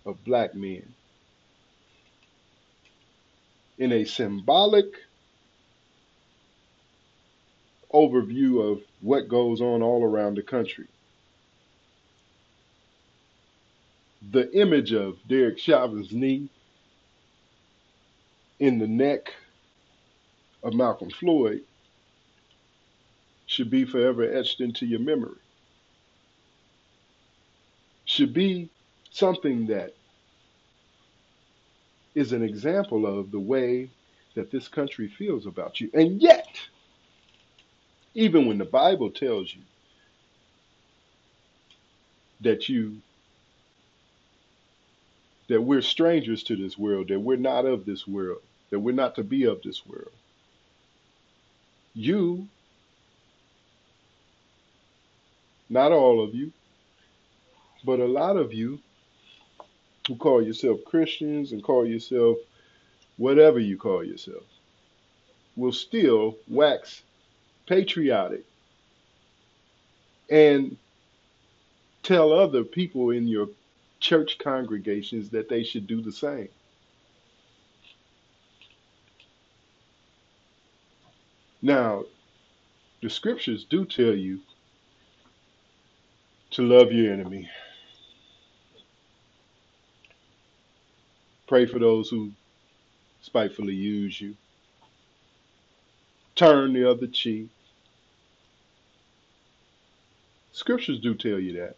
[0.06, 0.94] of black men
[3.76, 4.86] in a symbolic
[7.92, 10.86] overview of what goes on all around the country.
[14.30, 16.48] The image of Derek Chauvin's knee
[18.58, 19.32] in the neck
[20.62, 21.62] of Malcolm Floyd
[23.46, 25.38] should be forever etched into your memory.
[28.04, 28.68] Should be
[29.10, 29.94] something that
[32.14, 33.90] is an example of the way
[34.34, 35.90] that this country feels about you.
[35.94, 36.58] And yet,
[38.14, 39.62] even when the Bible tells you
[42.40, 42.98] that you
[45.48, 49.14] that we're strangers to this world, that we're not of this world, that we're not
[49.14, 50.12] to be of this world.
[51.94, 52.46] You,
[55.70, 56.52] not all of you,
[57.84, 58.78] but a lot of you
[60.06, 62.36] who call yourself Christians and call yourself
[63.16, 64.44] whatever you call yourself
[65.56, 67.02] will still wax
[67.68, 68.44] patriotic
[70.30, 70.76] and
[72.02, 73.48] tell other people in your
[74.00, 76.48] church congregations that they should do the same.
[81.60, 82.04] Now,
[83.02, 84.40] the scriptures do tell you
[86.52, 87.48] to love your enemy.
[91.46, 92.30] Pray for those who
[93.20, 94.34] spitefully use you.
[96.34, 97.48] Turn the other cheek.
[100.58, 101.76] Scriptures do tell you that.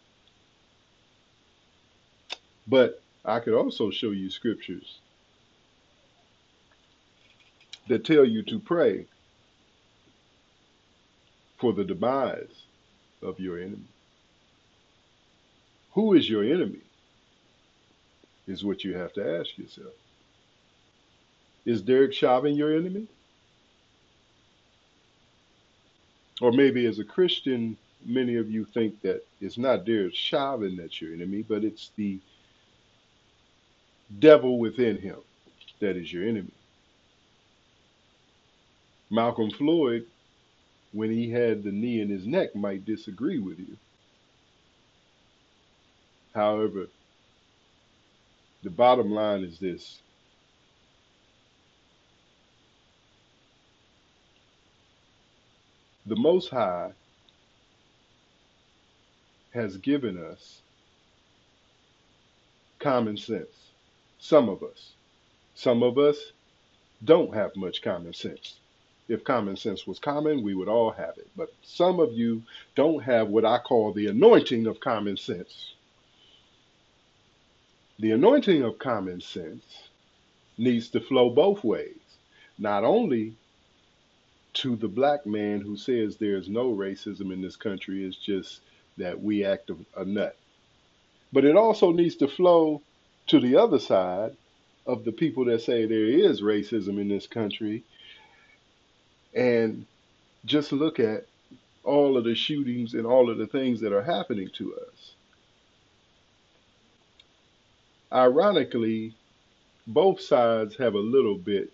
[2.65, 5.01] But I could also show you scriptures
[7.87, 9.05] that tell you to pray
[11.59, 12.63] for the demise
[13.21, 13.85] of your enemy.
[15.91, 16.81] Who is your enemy?
[18.47, 19.93] Is what you have to ask yourself.
[21.65, 23.05] Is Derek Chauvin your enemy?
[26.41, 31.01] Or maybe as a Christian, many of you think that it's not Derek Chauvin that's
[31.01, 32.21] your enemy, but it's the
[34.19, 35.17] devil within him
[35.81, 36.53] that is your enemy.
[39.11, 40.03] Malcolm Floyd,
[40.93, 43.77] when he had the knee in his neck, might disagree with you.
[46.33, 46.87] However,
[48.63, 50.03] the bottom line is this
[56.05, 56.91] the Most High
[59.53, 60.61] has given us
[62.79, 63.71] common sense.
[64.19, 64.93] Some of us.
[65.55, 66.31] Some of us
[67.03, 68.55] don't have much common sense.
[69.07, 71.27] If common sense was common, we would all have it.
[71.35, 72.43] But some of you
[72.75, 75.73] don't have what I call the anointing of common sense.
[77.99, 79.89] The anointing of common sense
[80.57, 81.97] needs to flow both ways.
[82.57, 83.35] Not only
[84.53, 88.61] to the black man who says there's no racism in this country, it's just
[89.01, 90.35] that we act a, a nut.
[91.33, 92.81] But it also needs to flow
[93.27, 94.35] to the other side
[94.85, 97.83] of the people that say there is racism in this country
[99.33, 99.85] and
[100.45, 101.25] just look at
[101.83, 105.13] all of the shootings and all of the things that are happening to us.
[108.11, 109.15] Ironically,
[109.87, 111.71] both sides have a little bit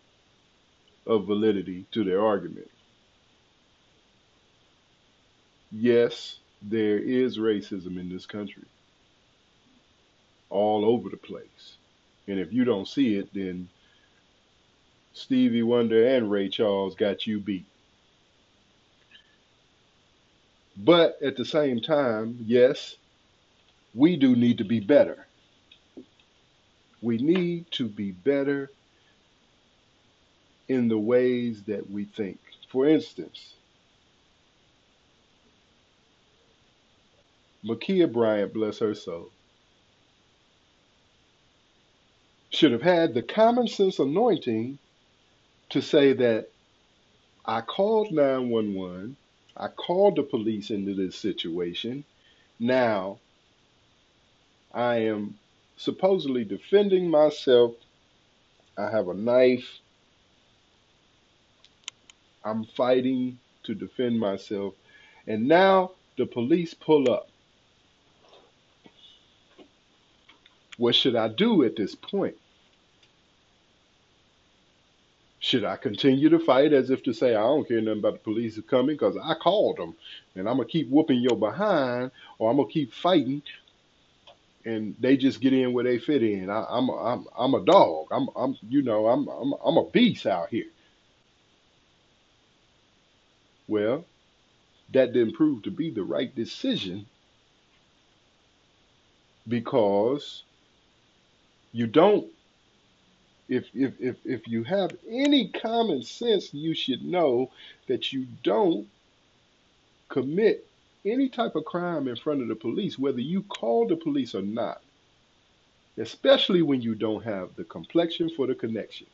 [1.05, 2.69] of validity to their argument.
[5.71, 8.65] Yes, there is racism in this country,
[10.49, 11.77] all over the place.
[12.27, 13.69] And if you don't see it, then
[15.13, 17.65] Stevie Wonder and Ray Charles got you beat.
[20.77, 22.95] But at the same time, yes,
[23.95, 25.25] we do need to be better.
[27.01, 28.69] We need to be better
[30.67, 32.39] in the ways that we think.
[32.69, 33.55] For instance,
[37.65, 39.31] Ma'Khia Bryant, bless her soul,
[42.51, 44.79] should have had the common sense anointing
[45.69, 46.47] to say that
[47.45, 49.17] I called 911,
[49.57, 52.05] I called the police into this situation.
[52.59, 53.21] Now
[54.73, 55.39] I am
[55.77, 57.75] supposedly defending myself.
[58.77, 59.79] I have a knife.
[62.43, 64.75] I'm fighting to defend myself.
[65.27, 67.27] And now the police pull up.
[70.77, 72.35] What should I do at this point?
[75.39, 78.19] Should I continue to fight as if to say, I don't care nothing about the
[78.19, 79.95] police coming because I called them
[80.35, 83.43] and I'm going to keep whooping your behind or I'm going to keep fighting
[84.65, 86.49] and they just get in where they fit in.
[86.49, 88.07] I, I'm, a, I'm, I'm a dog.
[88.11, 90.67] I'm, I'm, you know, I'm, I'm, I'm a beast out here.
[93.67, 94.05] Well,
[94.93, 97.07] that didn't prove to be the right decision
[99.47, 100.43] because
[101.77, 102.27] you don't
[103.49, 107.51] if if if if you have any common sense you should know
[107.87, 108.87] that you don't
[110.09, 110.65] commit
[111.05, 114.41] any type of crime in front of the police whether you call the police or
[114.41, 114.81] not
[115.97, 119.07] especially when you don't have the complexion for the connection.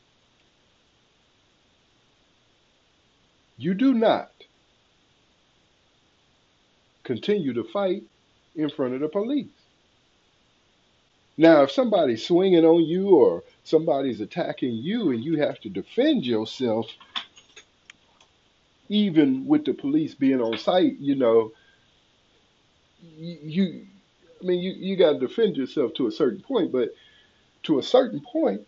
[3.57, 4.31] You do not
[7.03, 8.03] continue to fight
[8.55, 9.47] in front of the police
[11.37, 16.25] now if somebody's swinging on you or somebody's attacking you and you have to defend
[16.25, 16.87] yourself,
[18.89, 21.51] even with the police being on site, you know,
[23.01, 23.85] you,
[24.41, 26.89] I mean, you, you got to defend yourself to a certain point, but
[27.63, 28.61] to a certain point,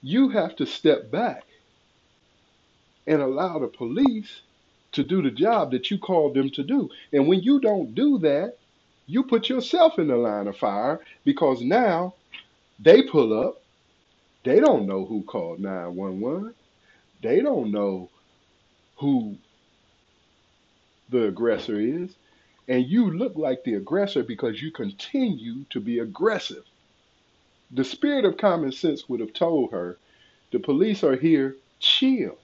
[0.00, 1.44] you have to step back
[3.06, 4.42] and allow the police
[4.92, 6.88] to do the job that you called them to do.
[7.12, 8.58] And when you don't do that,
[9.08, 12.14] you put yourself in the line of fire because now
[12.78, 13.62] they pull up.
[14.44, 16.54] They don't know who called 911.
[17.22, 18.10] They don't know
[18.98, 19.36] who
[21.08, 22.14] the aggressor is.
[22.68, 26.64] And you look like the aggressor because you continue to be aggressive.
[27.70, 29.96] The spirit of common sense would have told her
[30.52, 32.36] the police are here, chill.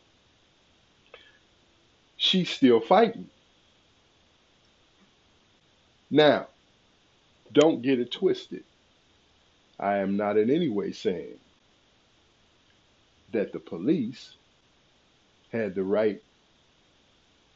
[2.16, 3.28] She's still fighting.
[6.10, 6.48] Now,
[7.54, 8.64] don't get it twisted.
[9.80, 11.40] I am not in any way saying
[13.32, 14.36] that the police
[15.52, 16.22] had the right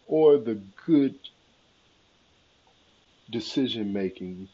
[0.07, 1.17] or the good
[3.31, 4.49] decision making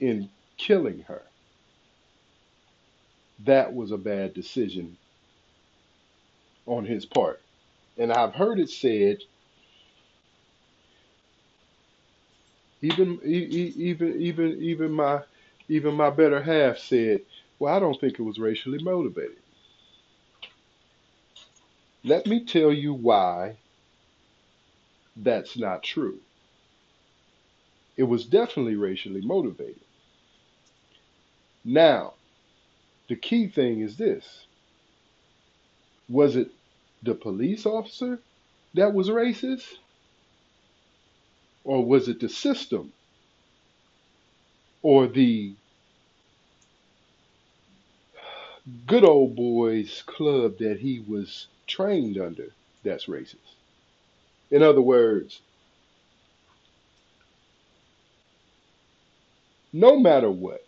[0.00, 1.24] in killing her.
[3.40, 4.98] That was a bad decision
[6.66, 7.42] on his part.
[7.98, 9.18] And I've heard it said,
[12.82, 15.22] even even even even my
[15.68, 17.22] even my better half said,
[17.58, 19.42] "Well, I don't think it was racially motivated."
[22.04, 23.58] Let me tell you why
[25.16, 26.20] that's not true.
[27.96, 29.84] It was definitely racially motivated.
[31.64, 32.14] Now,
[33.08, 34.46] the key thing is this.
[36.08, 36.50] Was it
[37.02, 38.22] the police officer
[38.74, 39.64] that was racist?
[41.66, 42.92] Or was it the system?
[44.82, 45.54] Or the
[48.86, 52.54] good old boys club that he was trained under
[52.84, 53.56] that's racist?
[54.50, 55.42] In other words,
[59.72, 60.64] no matter what,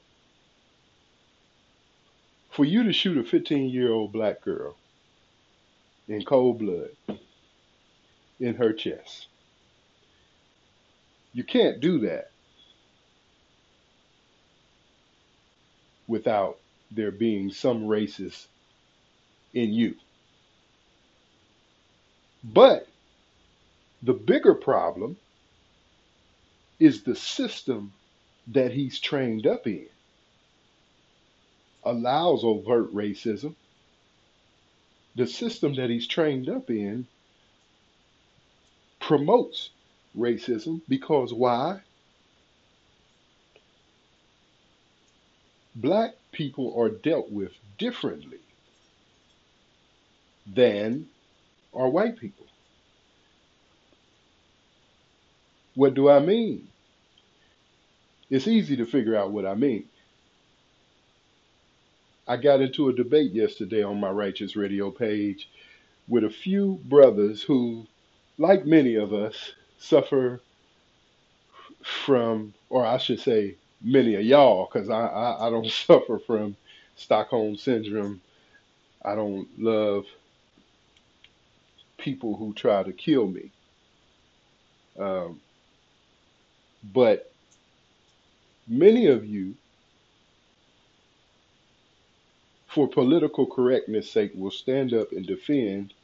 [2.50, 4.76] for you to shoot a 15 year old black girl
[6.08, 6.90] in cold blood
[8.40, 9.28] in her chest,
[11.32, 12.30] You can't do that
[16.06, 16.58] without
[16.90, 18.46] there being some racist
[19.52, 19.94] in you.
[22.42, 22.88] But
[24.02, 25.16] the bigger problem
[26.78, 27.92] is the system
[28.48, 29.86] that he's trained up in
[31.84, 33.54] allows overt racism.
[35.16, 37.06] The system that he's trained up in
[39.00, 39.70] promotes
[40.16, 41.80] racism because why?
[45.74, 48.38] Black people are dealt with differently
[50.46, 51.06] than
[51.74, 52.46] are white people.
[55.74, 56.68] What do I mean?
[58.30, 59.84] It's easy to figure out what I mean.
[62.26, 65.48] I got into a debate yesterday on my Righteous Radio page
[66.08, 67.86] with a few brothers who,
[68.36, 70.40] like many of us, suffer
[71.82, 76.56] from, or I should say, many of y'all, because I, I, I don't suffer from
[76.96, 78.20] Stockholm Syndrome.
[79.04, 80.04] I don't love
[81.98, 83.50] people who try to kill me.
[84.98, 85.40] Um,
[86.92, 87.30] but
[88.66, 89.54] many of you
[92.68, 95.94] for political correctness sake, will stand up and defend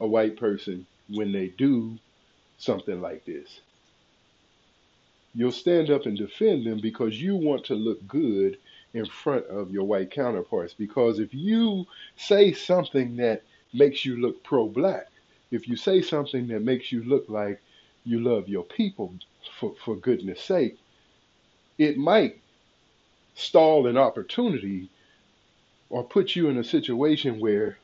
[0.00, 1.98] a white person when they do
[2.58, 3.60] something like this.
[5.34, 8.56] You'll stand up and defend them because you want to look good
[8.92, 10.74] in front of your white counterparts.
[10.74, 11.86] Because if you
[12.16, 13.42] say something that
[13.72, 15.08] makes you look pro black,
[15.50, 17.60] if you say something that makes you look like
[18.04, 19.12] you love your people,
[19.58, 20.78] for, for goodness sake,
[21.78, 22.38] it might
[23.34, 24.88] stall an opportunity
[25.90, 27.76] or put you in a situation where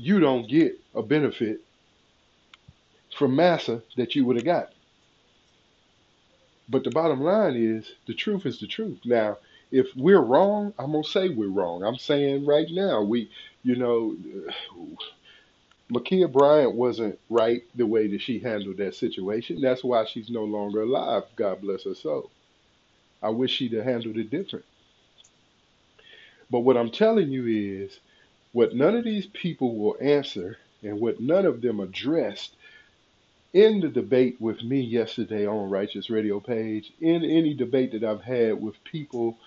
[0.00, 1.60] you don't get a benefit
[3.18, 4.72] from massa that you would have got.
[6.70, 9.00] But the bottom line is the truth is the truth.
[9.04, 9.36] Now,
[9.70, 11.84] if we're wrong, I'm gonna say we're wrong.
[11.84, 13.30] I'm saying right now we,
[13.62, 14.16] you know,
[15.92, 19.60] Ma'Khia Bryant wasn't right the way that she handled that situation.
[19.60, 21.24] That's why she's no longer alive.
[21.36, 22.30] God bless her soul.
[23.22, 24.64] I wish she'd have handled it different.
[26.50, 27.46] But what I'm telling you
[27.84, 28.00] is
[28.52, 32.54] what none of these people will answer and what none of them addressed
[33.52, 38.22] in the debate with me yesterday on Righteous Radio page, in any debate that I've
[38.22, 39.38] had with people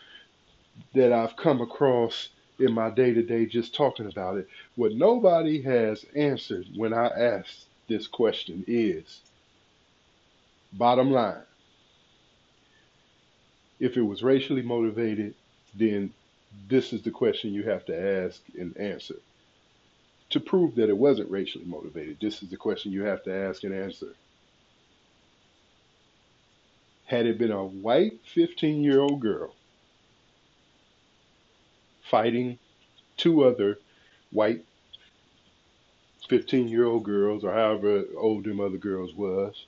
[0.93, 2.29] that I've come across
[2.59, 7.07] in my day to day just talking about it, what nobody has answered when I
[7.07, 9.21] asked this question is
[10.73, 11.43] bottom line
[13.79, 15.35] if it was racially motivated,
[15.75, 16.13] then
[16.67, 19.15] this is the question you have to ask and answer.
[20.31, 23.63] To prove that it wasn't racially motivated, this is the question you have to ask
[23.63, 24.15] and answer.
[27.05, 29.53] Had it been a white 15 year old girl
[32.09, 32.57] fighting
[33.17, 33.79] two other
[34.31, 34.63] white
[36.29, 39.65] 15 year old girls, or however old them other girls was,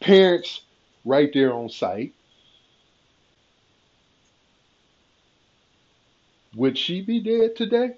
[0.00, 0.62] parents
[1.04, 2.12] right there on site.
[6.56, 7.96] Would she be dead today?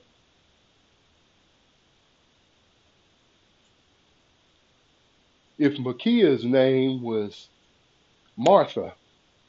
[5.59, 7.49] If Ma'Khia's name was
[8.37, 8.95] Martha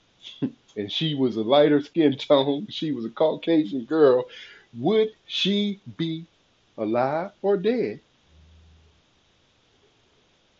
[0.41, 4.25] and she was a lighter skin tone, she was a Caucasian girl,
[4.77, 6.25] would she be
[6.77, 8.01] alive or dead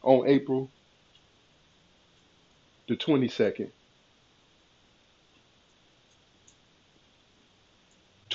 [0.04, 0.72] on April
[2.88, 3.72] the 22nd,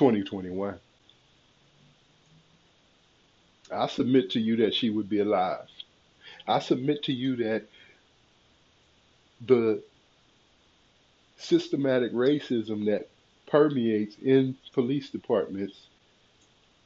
[0.02, 0.74] 2021.
[3.72, 5.68] I submit to you that she would be alive.
[6.48, 7.68] I submit to you that
[9.46, 9.80] the
[11.36, 13.10] systematic racism that
[13.46, 15.86] permeates in police departments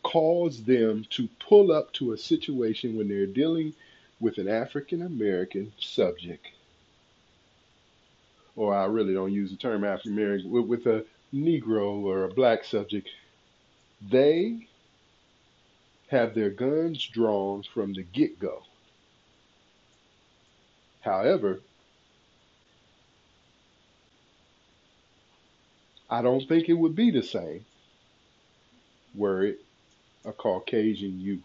[0.02, 3.72] cause them to pull up to a situation when they're dealing
[4.20, 6.48] with an African American subject
[8.56, 11.04] or I really don't use the term African American, with, with a
[11.35, 13.09] Negro or a black subject,
[14.01, 14.68] they
[16.09, 18.62] have their guns drawn from the get go.
[21.01, 21.61] However,
[26.09, 27.64] I don't think it would be the same
[29.14, 29.64] were it
[30.24, 31.43] a Caucasian youth.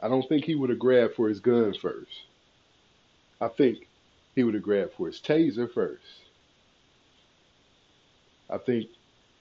[0.00, 2.22] I don't think he would have grabbed for his gun first.
[3.40, 3.88] I think
[4.34, 6.27] he would have grabbed for his taser first.
[8.50, 8.88] I think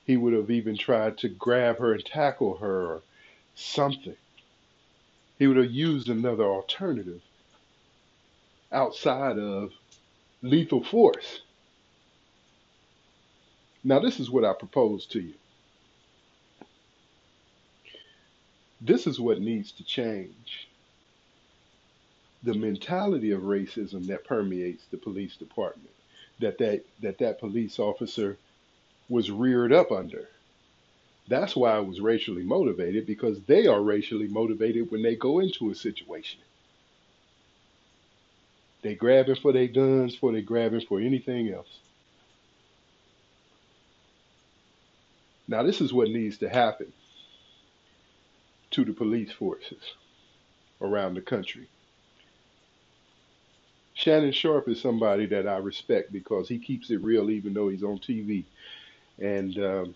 [0.05, 3.01] he would have even tried to grab her and tackle her or
[3.55, 4.15] something.
[5.39, 7.21] He would have used another alternative
[8.71, 9.71] outside of
[10.41, 11.41] lethal force.
[13.83, 15.33] Now, this is what I propose to you.
[18.81, 20.67] This is what needs to change.
[22.43, 25.89] The mentality of racism that permeates the police department,
[26.39, 28.37] that that, that, that police officer
[29.09, 30.27] was reared up under.
[31.27, 35.69] That's why it was racially motivated because they are racially motivated when they go into
[35.69, 36.39] a situation.
[38.81, 41.79] They grabbing for their guns before they grabbing for anything else.
[45.47, 46.93] Now this is what needs to happen
[48.71, 49.81] to the police forces
[50.81, 51.67] around the country.
[53.93, 57.83] Shannon Sharpe is somebody that I respect because he keeps it real even though he's
[57.83, 58.45] on TV.
[59.19, 59.95] And um,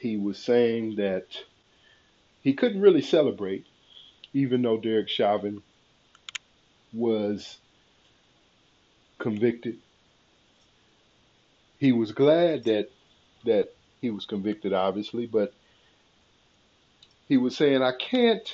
[0.00, 1.26] he was saying that
[2.40, 3.66] he couldn't really celebrate,
[4.32, 5.62] even though Derek Chauvin
[6.92, 7.58] was
[9.18, 9.78] convicted.
[11.78, 12.88] He was glad that
[13.44, 13.68] that
[14.00, 15.54] he was convicted, obviously, but
[17.28, 18.48] he was saying, I can't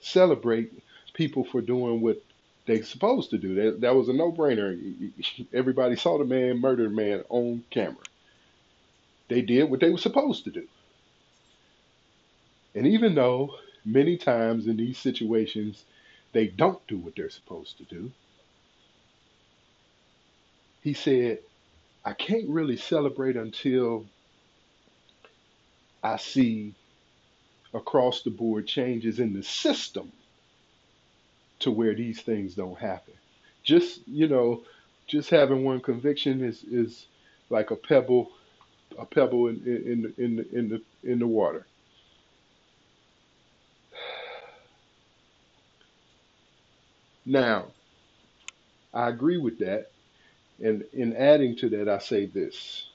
[0.00, 0.72] celebrate
[1.14, 2.23] people for doing what
[2.66, 3.54] they're supposed to do.
[3.54, 5.12] That, that was a no brainer.
[5.52, 7.96] Everybody saw the man murder the man on camera.
[9.28, 10.66] They did what they were supposed to do.
[12.74, 13.54] And even though
[13.84, 15.84] many times in these situations
[16.32, 18.10] they don't do what they're supposed to do,
[20.82, 21.38] he said,
[22.04, 24.06] I can't really celebrate until
[26.02, 26.74] I see
[27.72, 30.12] across the board changes in the system
[31.64, 33.14] to where these things don't happen.
[33.62, 34.62] Just, you know,
[35.06, 37.06] just having one conviction is, is
[37.50, 38.30] like a pebble,
[38.98, 41.66] a pebble in, in, in, in, in the, in the water.
[47.24, 47.68] Now,
[48.92, 49.90] I agree with that.
[50.62, 52.86] And in adding to that, I say this.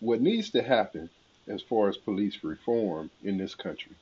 [0.00, 1.08] What needs to happen
[1.48, 3.96] as far as police reform in this country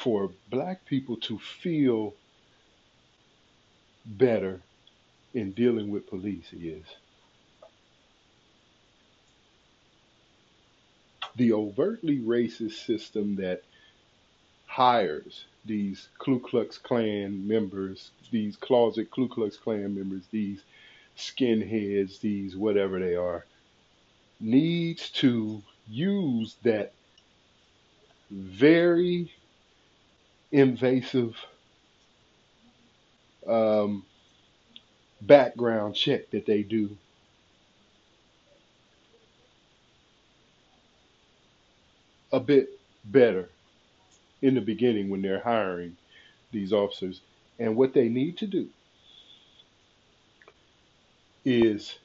[0.00, 2.14] for black people to feel
[4.06, 4.60] better
[5.34, 6.84] in dealing with police is
[11.36, 13.62] the overtly racist system that
[14.66, 20.62] hires these Ku Klux Klan members, these closet Ku Klux Klan members, these
[21.18, 23.44] skinheads, these whatever they are,
[24.40, 26.92] needs to use that
[28.30, 29.30] very
[30.52, 31.36] invasive
[33.46, 34.04] um,
[35.20, 36.96] background check that they do
[42.32, 42.68] a bit
[43.04, 43.48] better
[44.42, 45.96] in the beginning when they're hiring
[46.52, 47.20] these officers.
[47.58, 48.68] And what they need to do
[51.44, 51.98] is,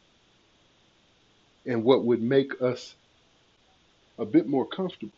[1.66, 2.96] and what would make us
[4.18, 5.14] a bit more comfortable,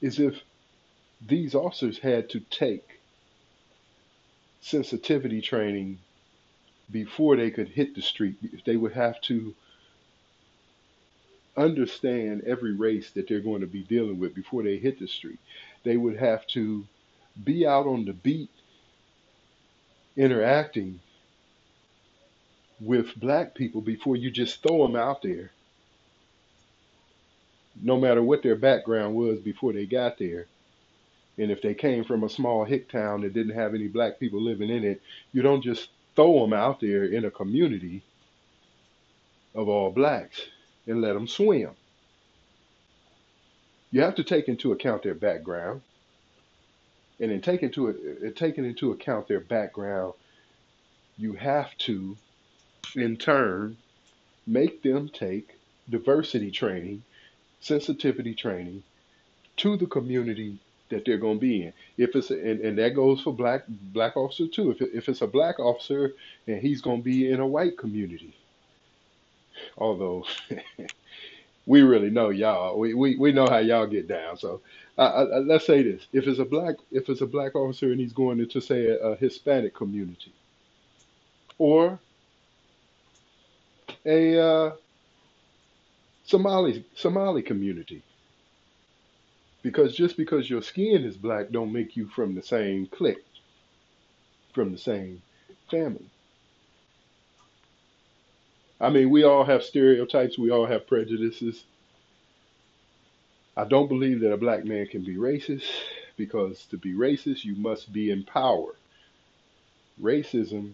[0.00, 0.40] is if
[1.26, 3.00] these officers had to take
[4.60, 5.98] sensitivity training
[6.90, 8.36] before they could hit the street.
[8.64, 9.54] They would have to
[11.56, 15.38] understand every race that they're going to be dealing with before they hit the street.
[15.84, 16.86] They would have to
[17.42, 18.50] be out on the beat
[20.16, 21.00] interacting
[22.80, 25.50] with black people before you just throw them out there,
[27.80, 30.46] no matter what their background was before they got there.
[31.40, 34.42] And if they came from a small hick town that didn't have any black people
[34.42, 35.00] living in it,
[35.32, 38.02] you don't just throw them out there in a community
[39.54, 40.42] of all blacks
[40.86, 41.70] and let them swim.
[43.90, 45.80] You have to take into account their background.
[47.18, 50.12] And in taking, into, taking into account their background,
[51.16, 52.18] you have to,
[52.94, 53.78] in turn,
[54.46, 57.02] make them take diversity training,
[57.60, 58.82] sensitivity training
[59.56, 60.58] to the community
[60.90, 61.72] that they're going to be in.
[61.96, 64.70] If it's and, and that goes for black black officer too.
[64.72, 66.12] If if it's a black officer
[66.46, 68.34] and he's going to be in a white community,
[69.78, 70.24] although
[71.66, 72.78] we really know y'all.
[72.78, 74.36] We, we, we know how y'all get down.
[74.36, 74.60] So
[74.98, 78.00] uh, uh, let's say this: if it's a black if it's a black officer and
[78.00, 80.32] he's going into say a, a Hispanic community,
[81.58, 81.98] or
[84.04, 84.72] a uh,
[86.24, 88.02] Somali Somali community,
[89.62, 93.24] because just because your skin is black don't make you from the same clique,
[94.54, 95.22] from the same
[95.70, 96.10] family.
[98.80, 101.64] I mean, we all have stereotypes, we all have prejudices.
[103.56, 105.64] I don't believe that a black man can be racist
[106.16, 108.74] because to be racist, you must be in power.
[110.00, 110.72] Racism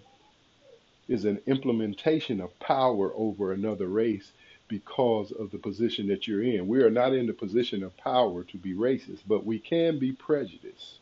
[1.09, 4.31] is an implementation of power over another race
[4.69, 6.67] because of the position that you're in.
[6.69, 10.13] We are not in the position of power to be racist, but we can be
[10.13, 11.01] prejudiced.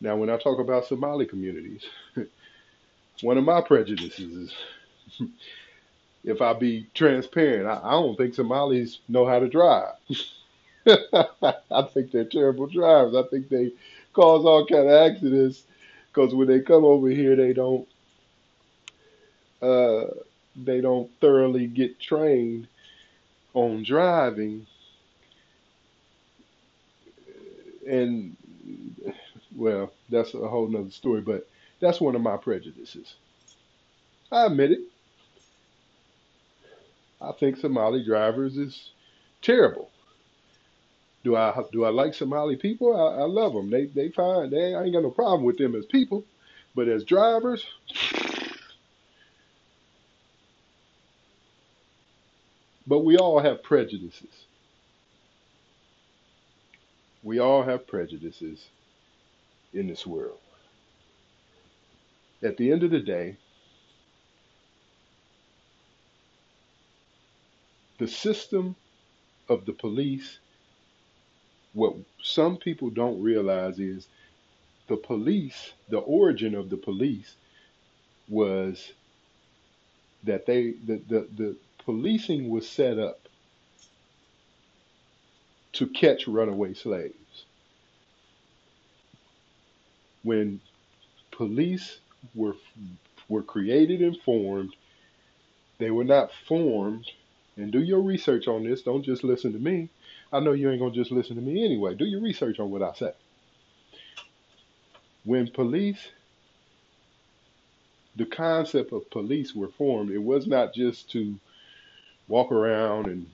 [0.00, 1.84] Now, when I talk about Somali communities,
[3.22, 4.52] one of my prejudices
[5.18, 5.28] is
[6.24, 9.94] if I be transparent, I, I don't think Somalis know how to drive.
[10.86, 13.14] I think they're terrible drivers.
[13.14, 13.72] I think they
[14.14, 15.64] cause all kind of accidents
[16.08, 17.88] because when they come over here, they don't
[19.62, 20.04] uh,
[20.64, 22.68] they don't thoroughly get trained
[23.54, 24.66] on driving,
[27.86, 28.36] and
[29.56, 31.20] well, that's a whole nother story.
[31.20, 31.48] But
[31.80, 33.14] that's one of my prejudices.
[34.30, 34.80] I admit it.
[37.20, 38.90] I think Somali drivers is
[39.42, 39.90] terrible.
[41.24, 42.94] Do I do I like Somali people?
[42.94, 43.70] I, I love them.
[43.70, 44.50] They they fine.
[44.50, 46.24] They I ain't got no problem with them as people,
[46.74, 47.66] but as drivers,
[52.88, 54.46] but we all have prejudices.
[57.22, 58.66] We all have prejudices
[59.74, 60.38] in this world.
[62.42, 63.36] At the end of the day,
[67.98, 68.76] the system
[69.48, 70.38] of the police,
[71.74, 74.08] what some people don't realize is
[74.88, 77.36] the police, the origin of the police
[78.28, 78.92] was
[80.24, 81.56] that they the, the, the
[81.88, 83.18] policing was set up
[85.72, 87.46] to catch runaway slaves.
[90.22, 90.60] When
[91.30, 92.00] police
[92.34, 92.56] were
[93.30, 94.76] were created and formed,
[95.78, 97.10] they were not formed
[97.56, 98.82] and do your research on this.
[98.82, 99.88] Don't just listen to me.
[100.30, 101.94] I know you ain't gonna just listen to me anyway.
[101.94, 103.12] Do your research on what I say.
[105.24, 106.10] When police
[108.14, 111.40] the concept of police were formed, it was not just to
[112.28, 113.26] walk around and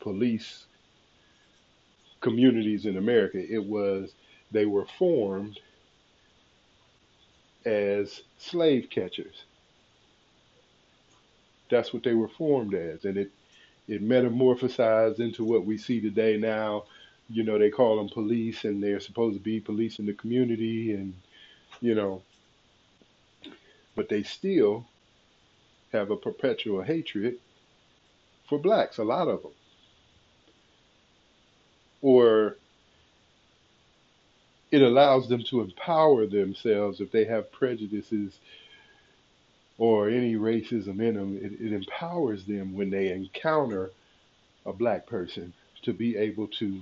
[0.00, 0.66] police
[2.20, 3.38] communities in America.
[3.38, 4.12] It was
[4.50, 5.58] they were formed
[7.64, 9.44] as slave catchers.
[11.70, 13.30] That's what they were formed as, and it
[13.88, 16.36] it metamorphosized into what we see today.
[16.38, 16.84] Now,
[17.28, 20.92] you know, they call them police, and they're supposed to be police in the community,
[20.92, 21.14] and
[21.80, 22.22] you know,
[23.96, 24.86] but they still
[25.92, 27.36] have a perpetual hatred
[28.52, 29.52] for blacks, a lot of them.
[32.02, 32.56] Or
[34.70, 38.38] it allows them to empower themselves if they have prejudices
[39.78, 41.38] or any racism in them.
[41.40, 43.90] It, it empowers them when they encounter
[44.66, 46.78] a black person to be able to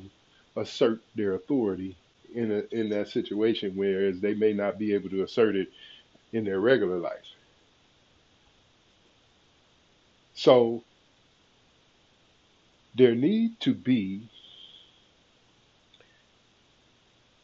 [0.56, 1.94] assert their authority
[2.34, 5.68] in a, in that situation, whereas they may not be able to assert it
[6.32, 7.36] in their regular life.
[10.34, 10.82] So
[12.94, 14.28] there need to be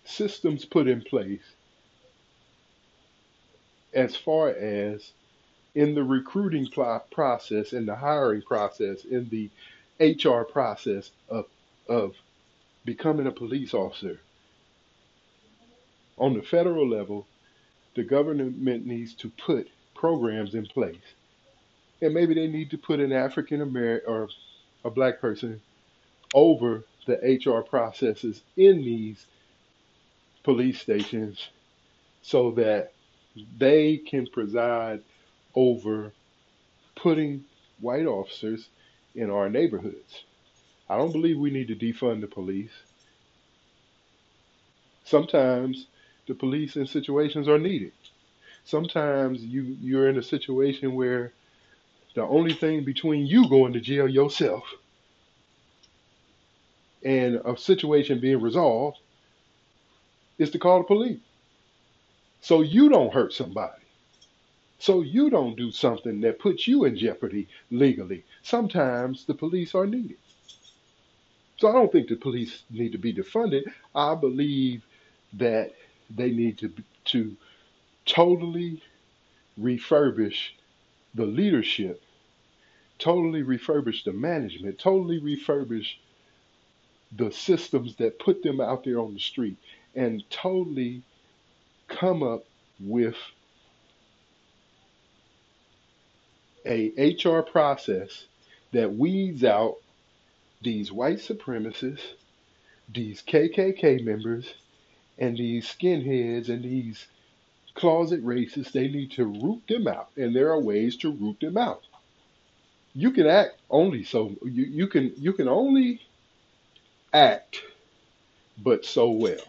[0.05, 1.43] systems put in place
[3.95, 5.13] as far as
[5.75, 9.51] in the recruiting pl- process, in the hiring process, in the
[10.01, 11.47] HR process of,
[11.89, 12.15] of
[12.85, 14.21] becoming a police officer.
[16.19, 17.27] On the federal level,
[17.95, 21.15] the government needs to put programs in place.
[22.03, 24.29] And maybe they need to put an African American or
[24.87, 25.61] a black person
[26.35, 29.27] over the HR processes in these
[30.45, 31.49] police stations
[32.23, 32.93] so that
[33.59, 35.03] they can preside
[35.55, 36.13] over
[36.97, 37.45] putting
[37.81, 38.69] white officers
[39.15, 40.25] in our neighborhoods.
[40.89, 42.71] I don't believe we need to defund the police.
[45.05, 45.87] Sometimes
[46.27, 47.93] the police in situations are needed.
[48.65, 51.33] Sometimes you, you're in a situation where
[52.17, 54.65] the only thing between you going to jail yourself
[57.05, 58.99] and a situation being resolved
[60.39, 61.21] is to call the police.
[62.41, 63.83] So you don't hurt somebody.
[64.79, 68.25] So you don't do something that puts you in jeopardy legally.
[68.43, 70.17] Sometimes the police are needed.
[71.59, 73.65] So I don't think the police need to be defunded.
[73.95, 74.83] I believe
[75.35, 75.73] that
[76.09, 76.73] they need to
[77.07, 77.37] to
[78.07, 78.83] totally
[79.61, 80.51] refurbish
[81.15, 82.03] the leadership
[82.99, 85.97] totally refurbish the management, totally refurbish
[87.13, 89.59] the systems that put them out there on the street,
[89.95, 91.03] and totally
[91.89, 92.45] come up
[92.81, 93.17] with
[96.67, 98.27] a HR process
[98.73, 99.77] that weeds out
[100.63, 102.15] these white supremacists,
[102.93, 104.55] these KKK members,
[105.19, 107.07] and these skinheads and these
[107.75, 108.73] closet racists.
[108.73, 111.86] They need to root them out, and there are ways to root them out.
[112.99, 116.01] You can act only so you, you can you can only
[117.13, 117.63] act
[118.59, 119.45] but so well.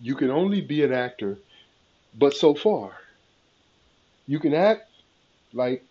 [0.00, 1.38] You can only be an actor
[2.18, 2.92] but so far.
[4.26, 4.90] You can act
[5.52, 5.84] like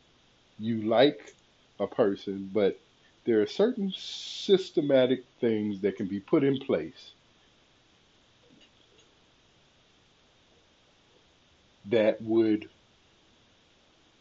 [0.59, 1.33] you like
[1.79, 2.77] a person, but
[3.25, 7.13] there are certain systematic things that can be put in place
[11.85, 12.69] that would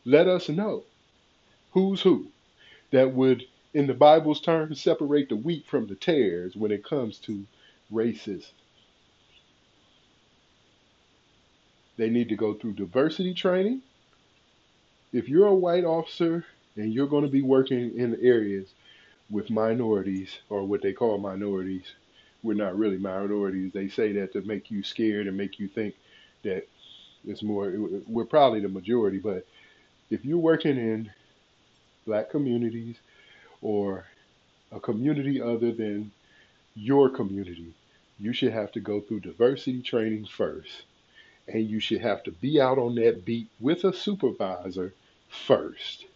[0.08, 0.84] let us know
[1.72, 2.28] who's who,
[2.92, 3.44] that would,
[3.74, 7.44] in the Bible's terms, separate the wheat from the tares when it comes to
[7.92, 8.50] racism.
[11.98, 13.82] They need to go through diversity training.
[15.12, 16.46] If you're a white officer
[16.76, 18.68] and you're going to be working in areas
[19.28, 21.84] with minorities or what they call minorities,
[22.42, 23.72] we're not really minorities.
[23.74, 25.96] They say that to make you scared and make you think
[26.44, 26.66] that
[27.26, 27.74] it's more,
[28.06, 29.18] we're probably the majority.
[29.18, 29.44] But
[30.10, 31.10] if you're working in
[32.06, 32.96] black communities
[33.60, 34.06] or
[34.72, 36.10] a community other than
[36.74, 37.74] your community,
[38.18, 40.84] you should have to go through diversity training first
[41.46, 44.92] and you should have to be out on that beat with a supervisor
[45.28, 46.06] first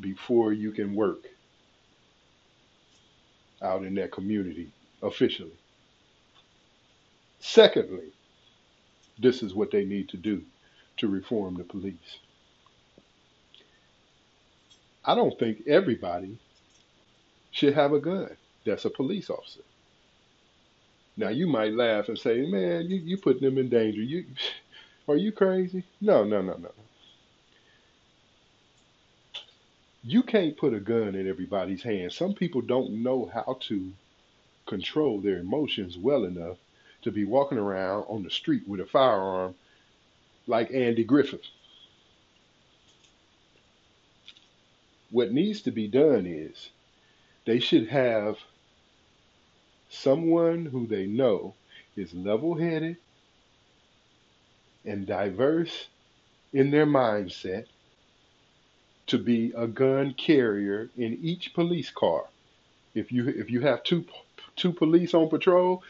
[0.00, 1.24] before you can work
[3.62, 4.70] out in that community
[5.02, 5.52] officially.
[7.40, 8.12] Secondly,
[9.18, 10.42] this is what they need to do
[10.96, 12.18] to reform the police.
[15.04, 16.38] I don't think everybody
[17.50, 19.60] should have a gun that's a police officer.
[21.16, 24.02] Now you might laugh and say, "Man, you you putting them in danger.
[24.02, 24.26] You
[25.08, 26.72] are you crazy?" No, no, no, no.
[30.04, 32.12] You can't put a gun in everybody's hand.
[32.12, 33.92] Some people don't know how to
[34.66, 36.58] control their emotions well enough
[37.02, 39.54] to be walking around on the street with a firearm
[40.46, 41.46] like Andy Griffith.
[45.10, 46.70] What needs to be done is
[47.46, 48.38] they should have
[49.88, 51.54] someone who they know
[51.96, 52.96] is level headed
[54.84, 55.88] and diverse
[56.52, 57.66] in their mindset
[59.06, 62.26] to be a gun carrier in each police car.
[62.94, 64.04] If you if you have two
[64.56, 65.82] two police on patrol,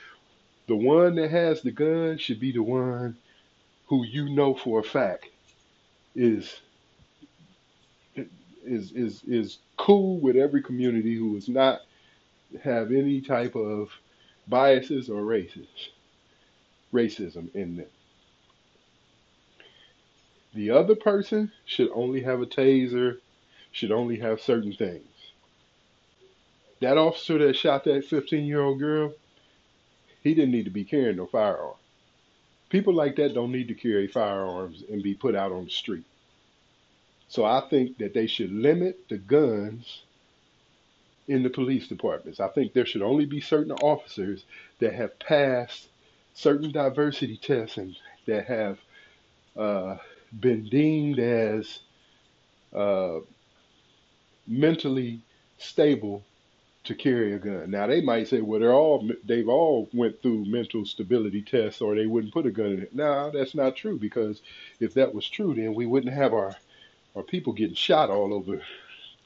[0.68, 3.16] the one that has the gun should be the one
[3.86, 5.26] who you know for a fact
[6.14, 6.60] is
[8.68, 11.80] is is is cool with every community who is not
[12.62, 13.90] have any type of
[14.46, 15.68] biases or races,
[16.92, 17.86] racism in them.
[20.54, 23.18] The other person should only have a taser,
[23.70, 25.04] should only have certain things.
[26.80, 29.12] That officer that shot that 15 year old girl,
[30.22, 31.74] he didn't need to be carrying no firearm.
[32.70, 36.04] People like that don't need to carry firearms and be put out on the street.
[37.28, 40.02] So I think that they should limit the guns
[41.26, 42.40] in the police departments.
[42.40, 44.44] I think there should only be certain officers
[44.80, 45.88] that have passed
[46.32, 47.94] certain diversity tests and
[48.26, 48.78] that have
[49.56, 49.96] uh,
[50.40, 51.80] been deemed as
[52.74, 53.18] uh,
[54.46, 55.20] mentally
[55.58, 56.22] stable
[56.84, 57.70] to carry a gun.
[57.70, 61.94] Now they might say, well, they're all they've all went through mental stability tests, or
[61.94, 62.94] they wouldn't put a gun in it.
[62.94, 64.40] No, that's not true because
[64.80, 66.56] if that was true, then we wouldn't have our
[67.18, 68.62] our people getting shot all over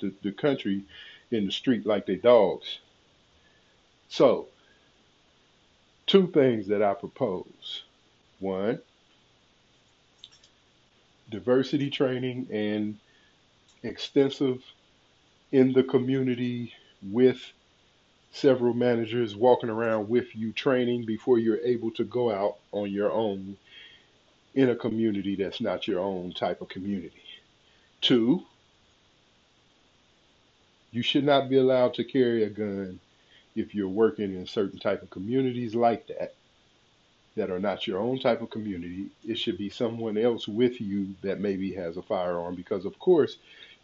[0.00, 0.84] the, the country
[1.30, 2.80] in the street like they dogs.
[4.08, 4.48] So,
[6.06, 7.84] two things that I propose.
[8.40, 8.80] One,
[11.30, 12.98] diversity training and
[13.82, 14.62] extensive
[15.52, 16.72] in the community
[17.02, 17.40] with
[18.32, 23.12] several managers walking around with you training before you're able to go out on your
[23.12, 23.56] own
[24.54, 27.21] in a community that's not your own type of community.
[28.02, 28.42] Two,
[30.90, 33.00] you should not be allowed to carry a gun
[33.56, 36.34] if you're working in certain type of communities like that
[37.36, 39.06] that are not your own type of community.
[39.26, 43.38] It should be someone else with you that maybe has a firearm because of course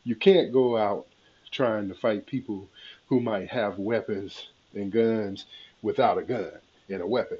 [0.05, 1.07] you can't go out
[1.51, 2.69] trying to fight people
[3.07, 5.47] who might have weapons and guns
[5.81, 6.51] without a gun
[6.91, 7.39] and a weapon.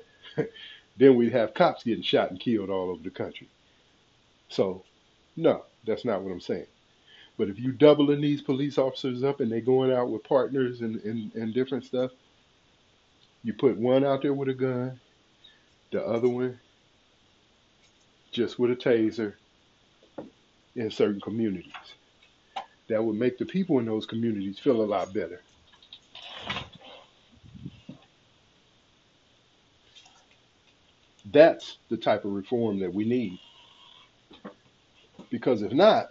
[0.97, 3.49] then we'd have cops getting shot and killed all over the country.
[4.49, 4.83] So,
[5.37, 6.67] no, that's not what I'm saying.
[7.39, 10.97] But if you doubling these police officers up and they're going out with partners and,
[11.05, 12.13] and, and different stuff,
[13.45, 15.01] you put one out there with a gun,
[15.93, 16.61] the other one
[18.33, 19.35] just with a taser,
[20.77, 21.73] in certain communities
[22.89, 25.43] that would make the people in those communities feel a lot better.
[31.31, 33.39] That's the type of reform that we need.
[35.31, 36.11] Because if not,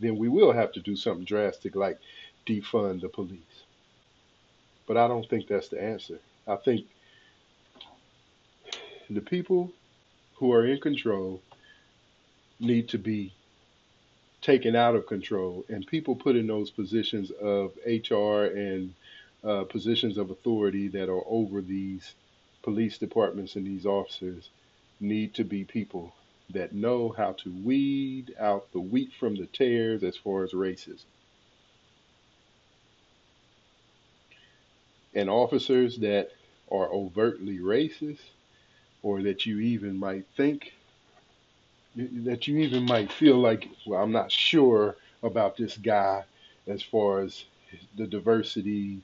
[0.00, 1.98] then we will have to do something drastic like
[2.46, 3.40] defund the police.
[4.86, 6.18] But I don't think that's the answer.
[6.46, 6.86] I think
[9.10, 9.72] the people
[10.36, 11.40] who are in control
[12.60, 13.32] need to be
[14.42, 18.94] taken out of control, and people put in those positions of HR and
[19.44, 22.14] uh, positions of authority that are over these
[22.62, 24.50] police departments and these officers
[25.00, 26.12] need to be people
[26.50, 31.04] that know how to weed out the wheat from the tares as far as racism.
[35.14, 36.30] And officers that
[36.70, 38.20] are overtly racist
[39.02, 40.72] or that you even might think
[41.96, 46.24] that you even might feel like, well, I'm not sure about this guy
[46.66, 47.44] as far as
[47.96, 49.00] the diversity,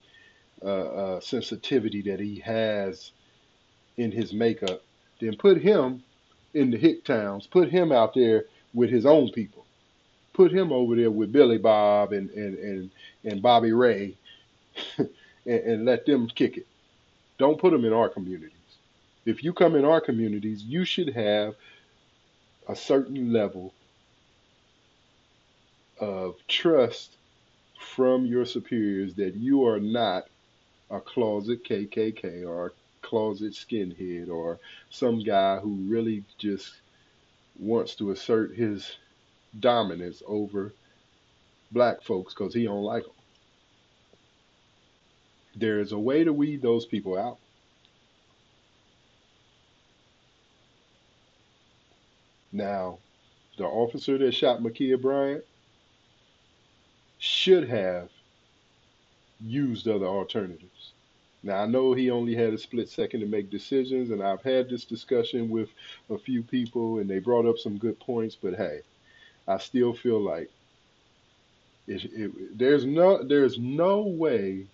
[0.63, 3.13] uh, uh, sensitivity that he has
[3.97, 4.83] in his makeup,
[5.21, 6.03] then put him
[6.55, 8.45] in the hick towns, put him out there
[8.75, 9.65] with his own people,
[10.33, 12.91] put him over there with Billy Bob and and and,
[13.25, 14.17] and Bobby Ray,
[14.99, 15.11] and,
[15.47, 16.67] and let them kick it.
[17.39, 18.53] Don't put them in our communities.
[19.25, 21.55] If you come in our communities, you should have
[22.69, 23.73] a certain level
[25.99, 27.17] of trust
[27.79, 30.25] from your superiors that you are not
[30.91, 32.73] a closet KKK or
[33.13, 34.59] closet skinhead or
[34.89, 36.81] some guy who really just
[37.59, 38.97] wants to assert his
[39.61, 40.73] dominance over
[41.71, 43.13] black folks because he don't like them.
[45.55, 47.37] There's a way to weed those people out.
[52.51, 52.97] Now,
[53.59, 55.45] the officer that shot Ma'Khia Bryant
[57.19, 58.09] should have
[59.39, 60.95] used other alternatives.
[61.43, 64.69] Now, I know he only had a split second to make decisions, and I've had
[64.69, 65.71] this discussion with
[66.09, 68.83] a few people, and they brought up some good points, but hey,
[69.49, 70.51] I still feel like
[71.89, 74.67] it, it, there's no there's no way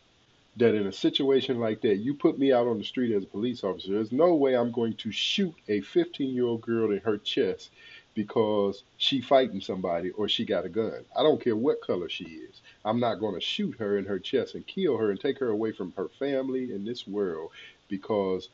[0.57, 3.29] that in a situation like that, you put me out on the street as a
[3.29, 6.99] police officer, there's no way I'm going to shoot a 15 year old girl in
[6.99, 7.71] her chest
[8.19, 11.05] because she fighting somebody or she got a gun.
[11.17, 12.61] I don't care what color she is.
[12.85, 15.51] I'm not going to shoot her in her chest and kill her and take her
[15.51, 17.53] away from her family in this world
[17.89, 18.49] because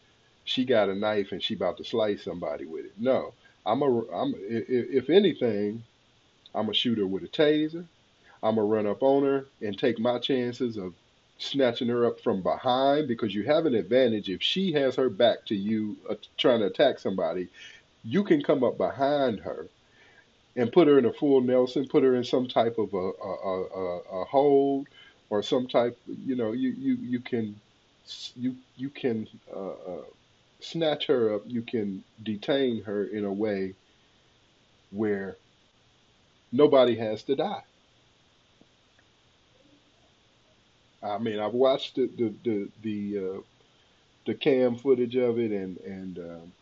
[0.45, 2.93] she got a knife and she about to slice somebody with it.
[2.99, 3.33] No,
[3.65, 5.83] I'm a, I'm, if anything,
[6.55, 7.87] I'm a shooter with a taser.
[8.43, 10.93] I'm gonna run up on her and take my chances of
[11.39, 15.47] snatching her up from behind because you have an advantage if she has her back
[15.47, 17.49] to you uh, trying to attack somebody
[18.05, 19.67] you can come up behind her
[20.57, 23.63] and put her in a full nelson put her in some type of a, a,
[23.65, 24.87] a, a hold
[25.31, 27.55] or some type you know you, you, you can
[28.37, 30.03] you you can uh, uh,
[30.65, 31.43] snatch her up.
[31.47, 33.75] You can detain her in a way
[34.91, 35.37] where
[36.53, 37.63] nobody has to die.
[41.03, 43.41] I mean, I've watched the the the the, uh,
[44.27, 46.53] the cam footage of it, and and um,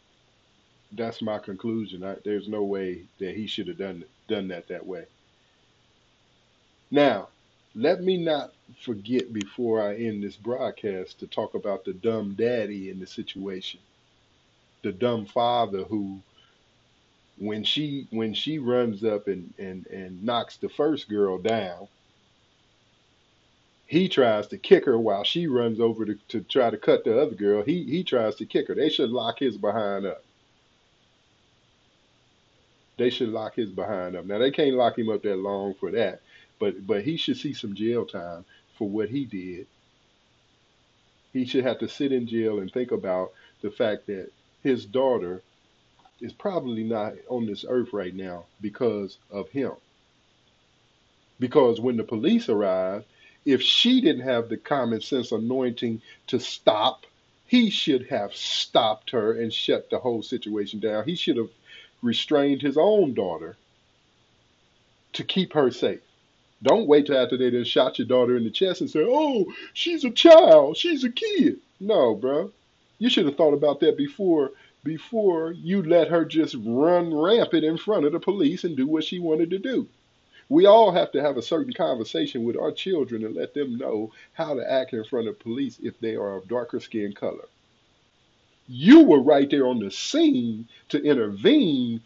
[0.95, 2.05] that's my conclusion.
[2.05, 5.07] I, there's no way that he should have done done that that way.
[6.91, 7.29] Now,
[7.75, 8.53] let me not
[8.85, 13.81] forget before I end this broadcast to talk about the dumb daddy in the situation,
[14.83, 16.21] the dumb father who,
[17.39, 21.89] when she when she runs up and and and knocks the first girl down
[23.87, 27.21] he tries to kick her while she runs over to, to try to cut the
[27.21, 27.63] other girl.
[27.63, 28.75] He he tries to kick her.
[28.75, 30.25] They should lock his behind up.
[32.99, 34.27] They should lock his behind up.
[34.27, 36.21] Now they can't lock him up that long for that,
[36.59, 38.45] but but he should see some jail time
[38.77, 39.67] for what he did.
[41.33, 43.33] He should have to sit in jail and think about
[43.63, 44.31] the fact that
[44.63, 45.43] his daughter
[46.21, 49.73] is probably not on this earth right now because of him.
[51.41, 53.07] Because when the police arrived,
[53.45, 57.07] if she didn't have the common sense anointing to stop,
[57.47, 61.05] he should have stopped her and shut the whole situation down.
[61.05, 61.51] He should have
[62.03, 63.57] restrained his own daughter
[65.13, 66.01] to keep her safe.
[66.63, 69.53] Don't wait till after they done shot your daughter in the chest and say, "Oh,
[69.73, 72.53] she's a child, she's a kid." No, bro.
[72.99, 74.53] You should have thought about that before
[74.85, 79.05] before you let her just run rampant in front of the police and do what
[79.05, 79.89] she wanted to do.
[80.49, 84.13] We all have to have a certain conversation with our children and let them know
[84.33, 87.49] how to act in front of police if they are of darker skin color.
[88.69, 92.03] You were right there on the scene to intervene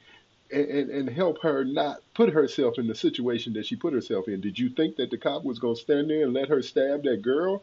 [0.52, 4.40] and, and help her not put herself in the situation that she put herself in.
[4.40, 7.04] Did you think that the cop was going to stand there and let her stab
[7.04, 7.62] that girl?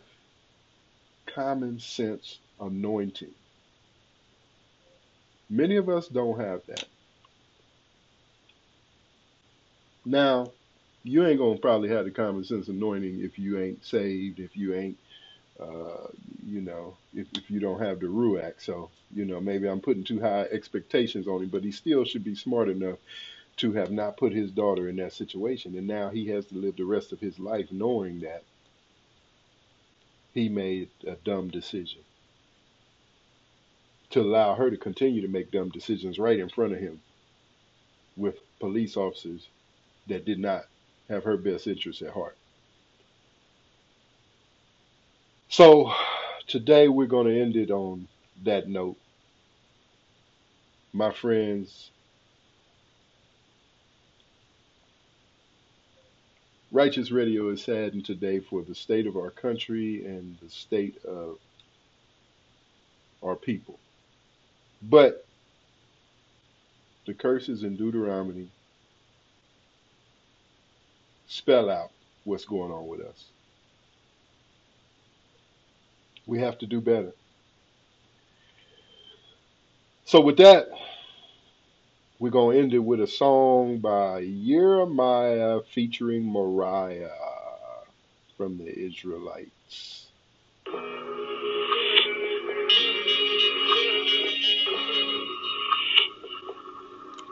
[1.27, 3.33] Common sense anointing.
[5.49, 6.85] Many of us don't have that.
[10.05, 10.47] Now,
[11.03, 14.73] you ain't gonna probably have the common sense anointing if you ain't saved, if you
[14.75, 14.97] ain't,
[15.59, 16.07] uh,
[16.45, 18.55] you know, if, if you don't have the ruach.
[18.59, 22.23] So, you know, maybe I'm putting too high expectations on him, but he still should
[22.23, 22.97] be smart enough
[23.57, 25.77] to have not put his daughter in that situation.
[25.77, 28.43] And now he has to live the rest of his life knowing that
[30.33, 32.01] he made a dumb decision
[34.09, 36.99] to allow her to continue to make dumb decisions right in front of him
[38.15, 39.47] with police officers
[40.07, 40.65] that did not
[41.09, 42.37] have her best interests at heart.
[45.53, 45.93] So
[46.47, 48.07] today we're going to end it on
[48.43, 48.97] that note.
[50.93, 51.91] My friends,
[56.71, 61.37] Righteous Radio is saddened today for the state of our country and the state of
[63.21, 63.77] our people.
[64.81, 65.23] But
[67.05, 68.47] the curses in Deuteronomy
[71.27, 71.91] spell out
[72.23, 73.25] what's going on with us.
[76.25, 77.13] We have to do better.
[80.05, 80.67] So, with that,
[82.19, 87.09] we're going to end it with a song by Jeremiah featuring Mariah
[88.37, 90.07] from the Israelites.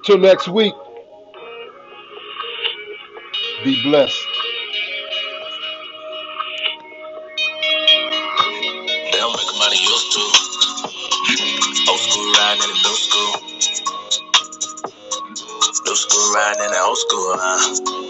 [0.06, 0.74] Till next week,
[3.64, 4.31] be blessed.
[17.62, 18.01] School,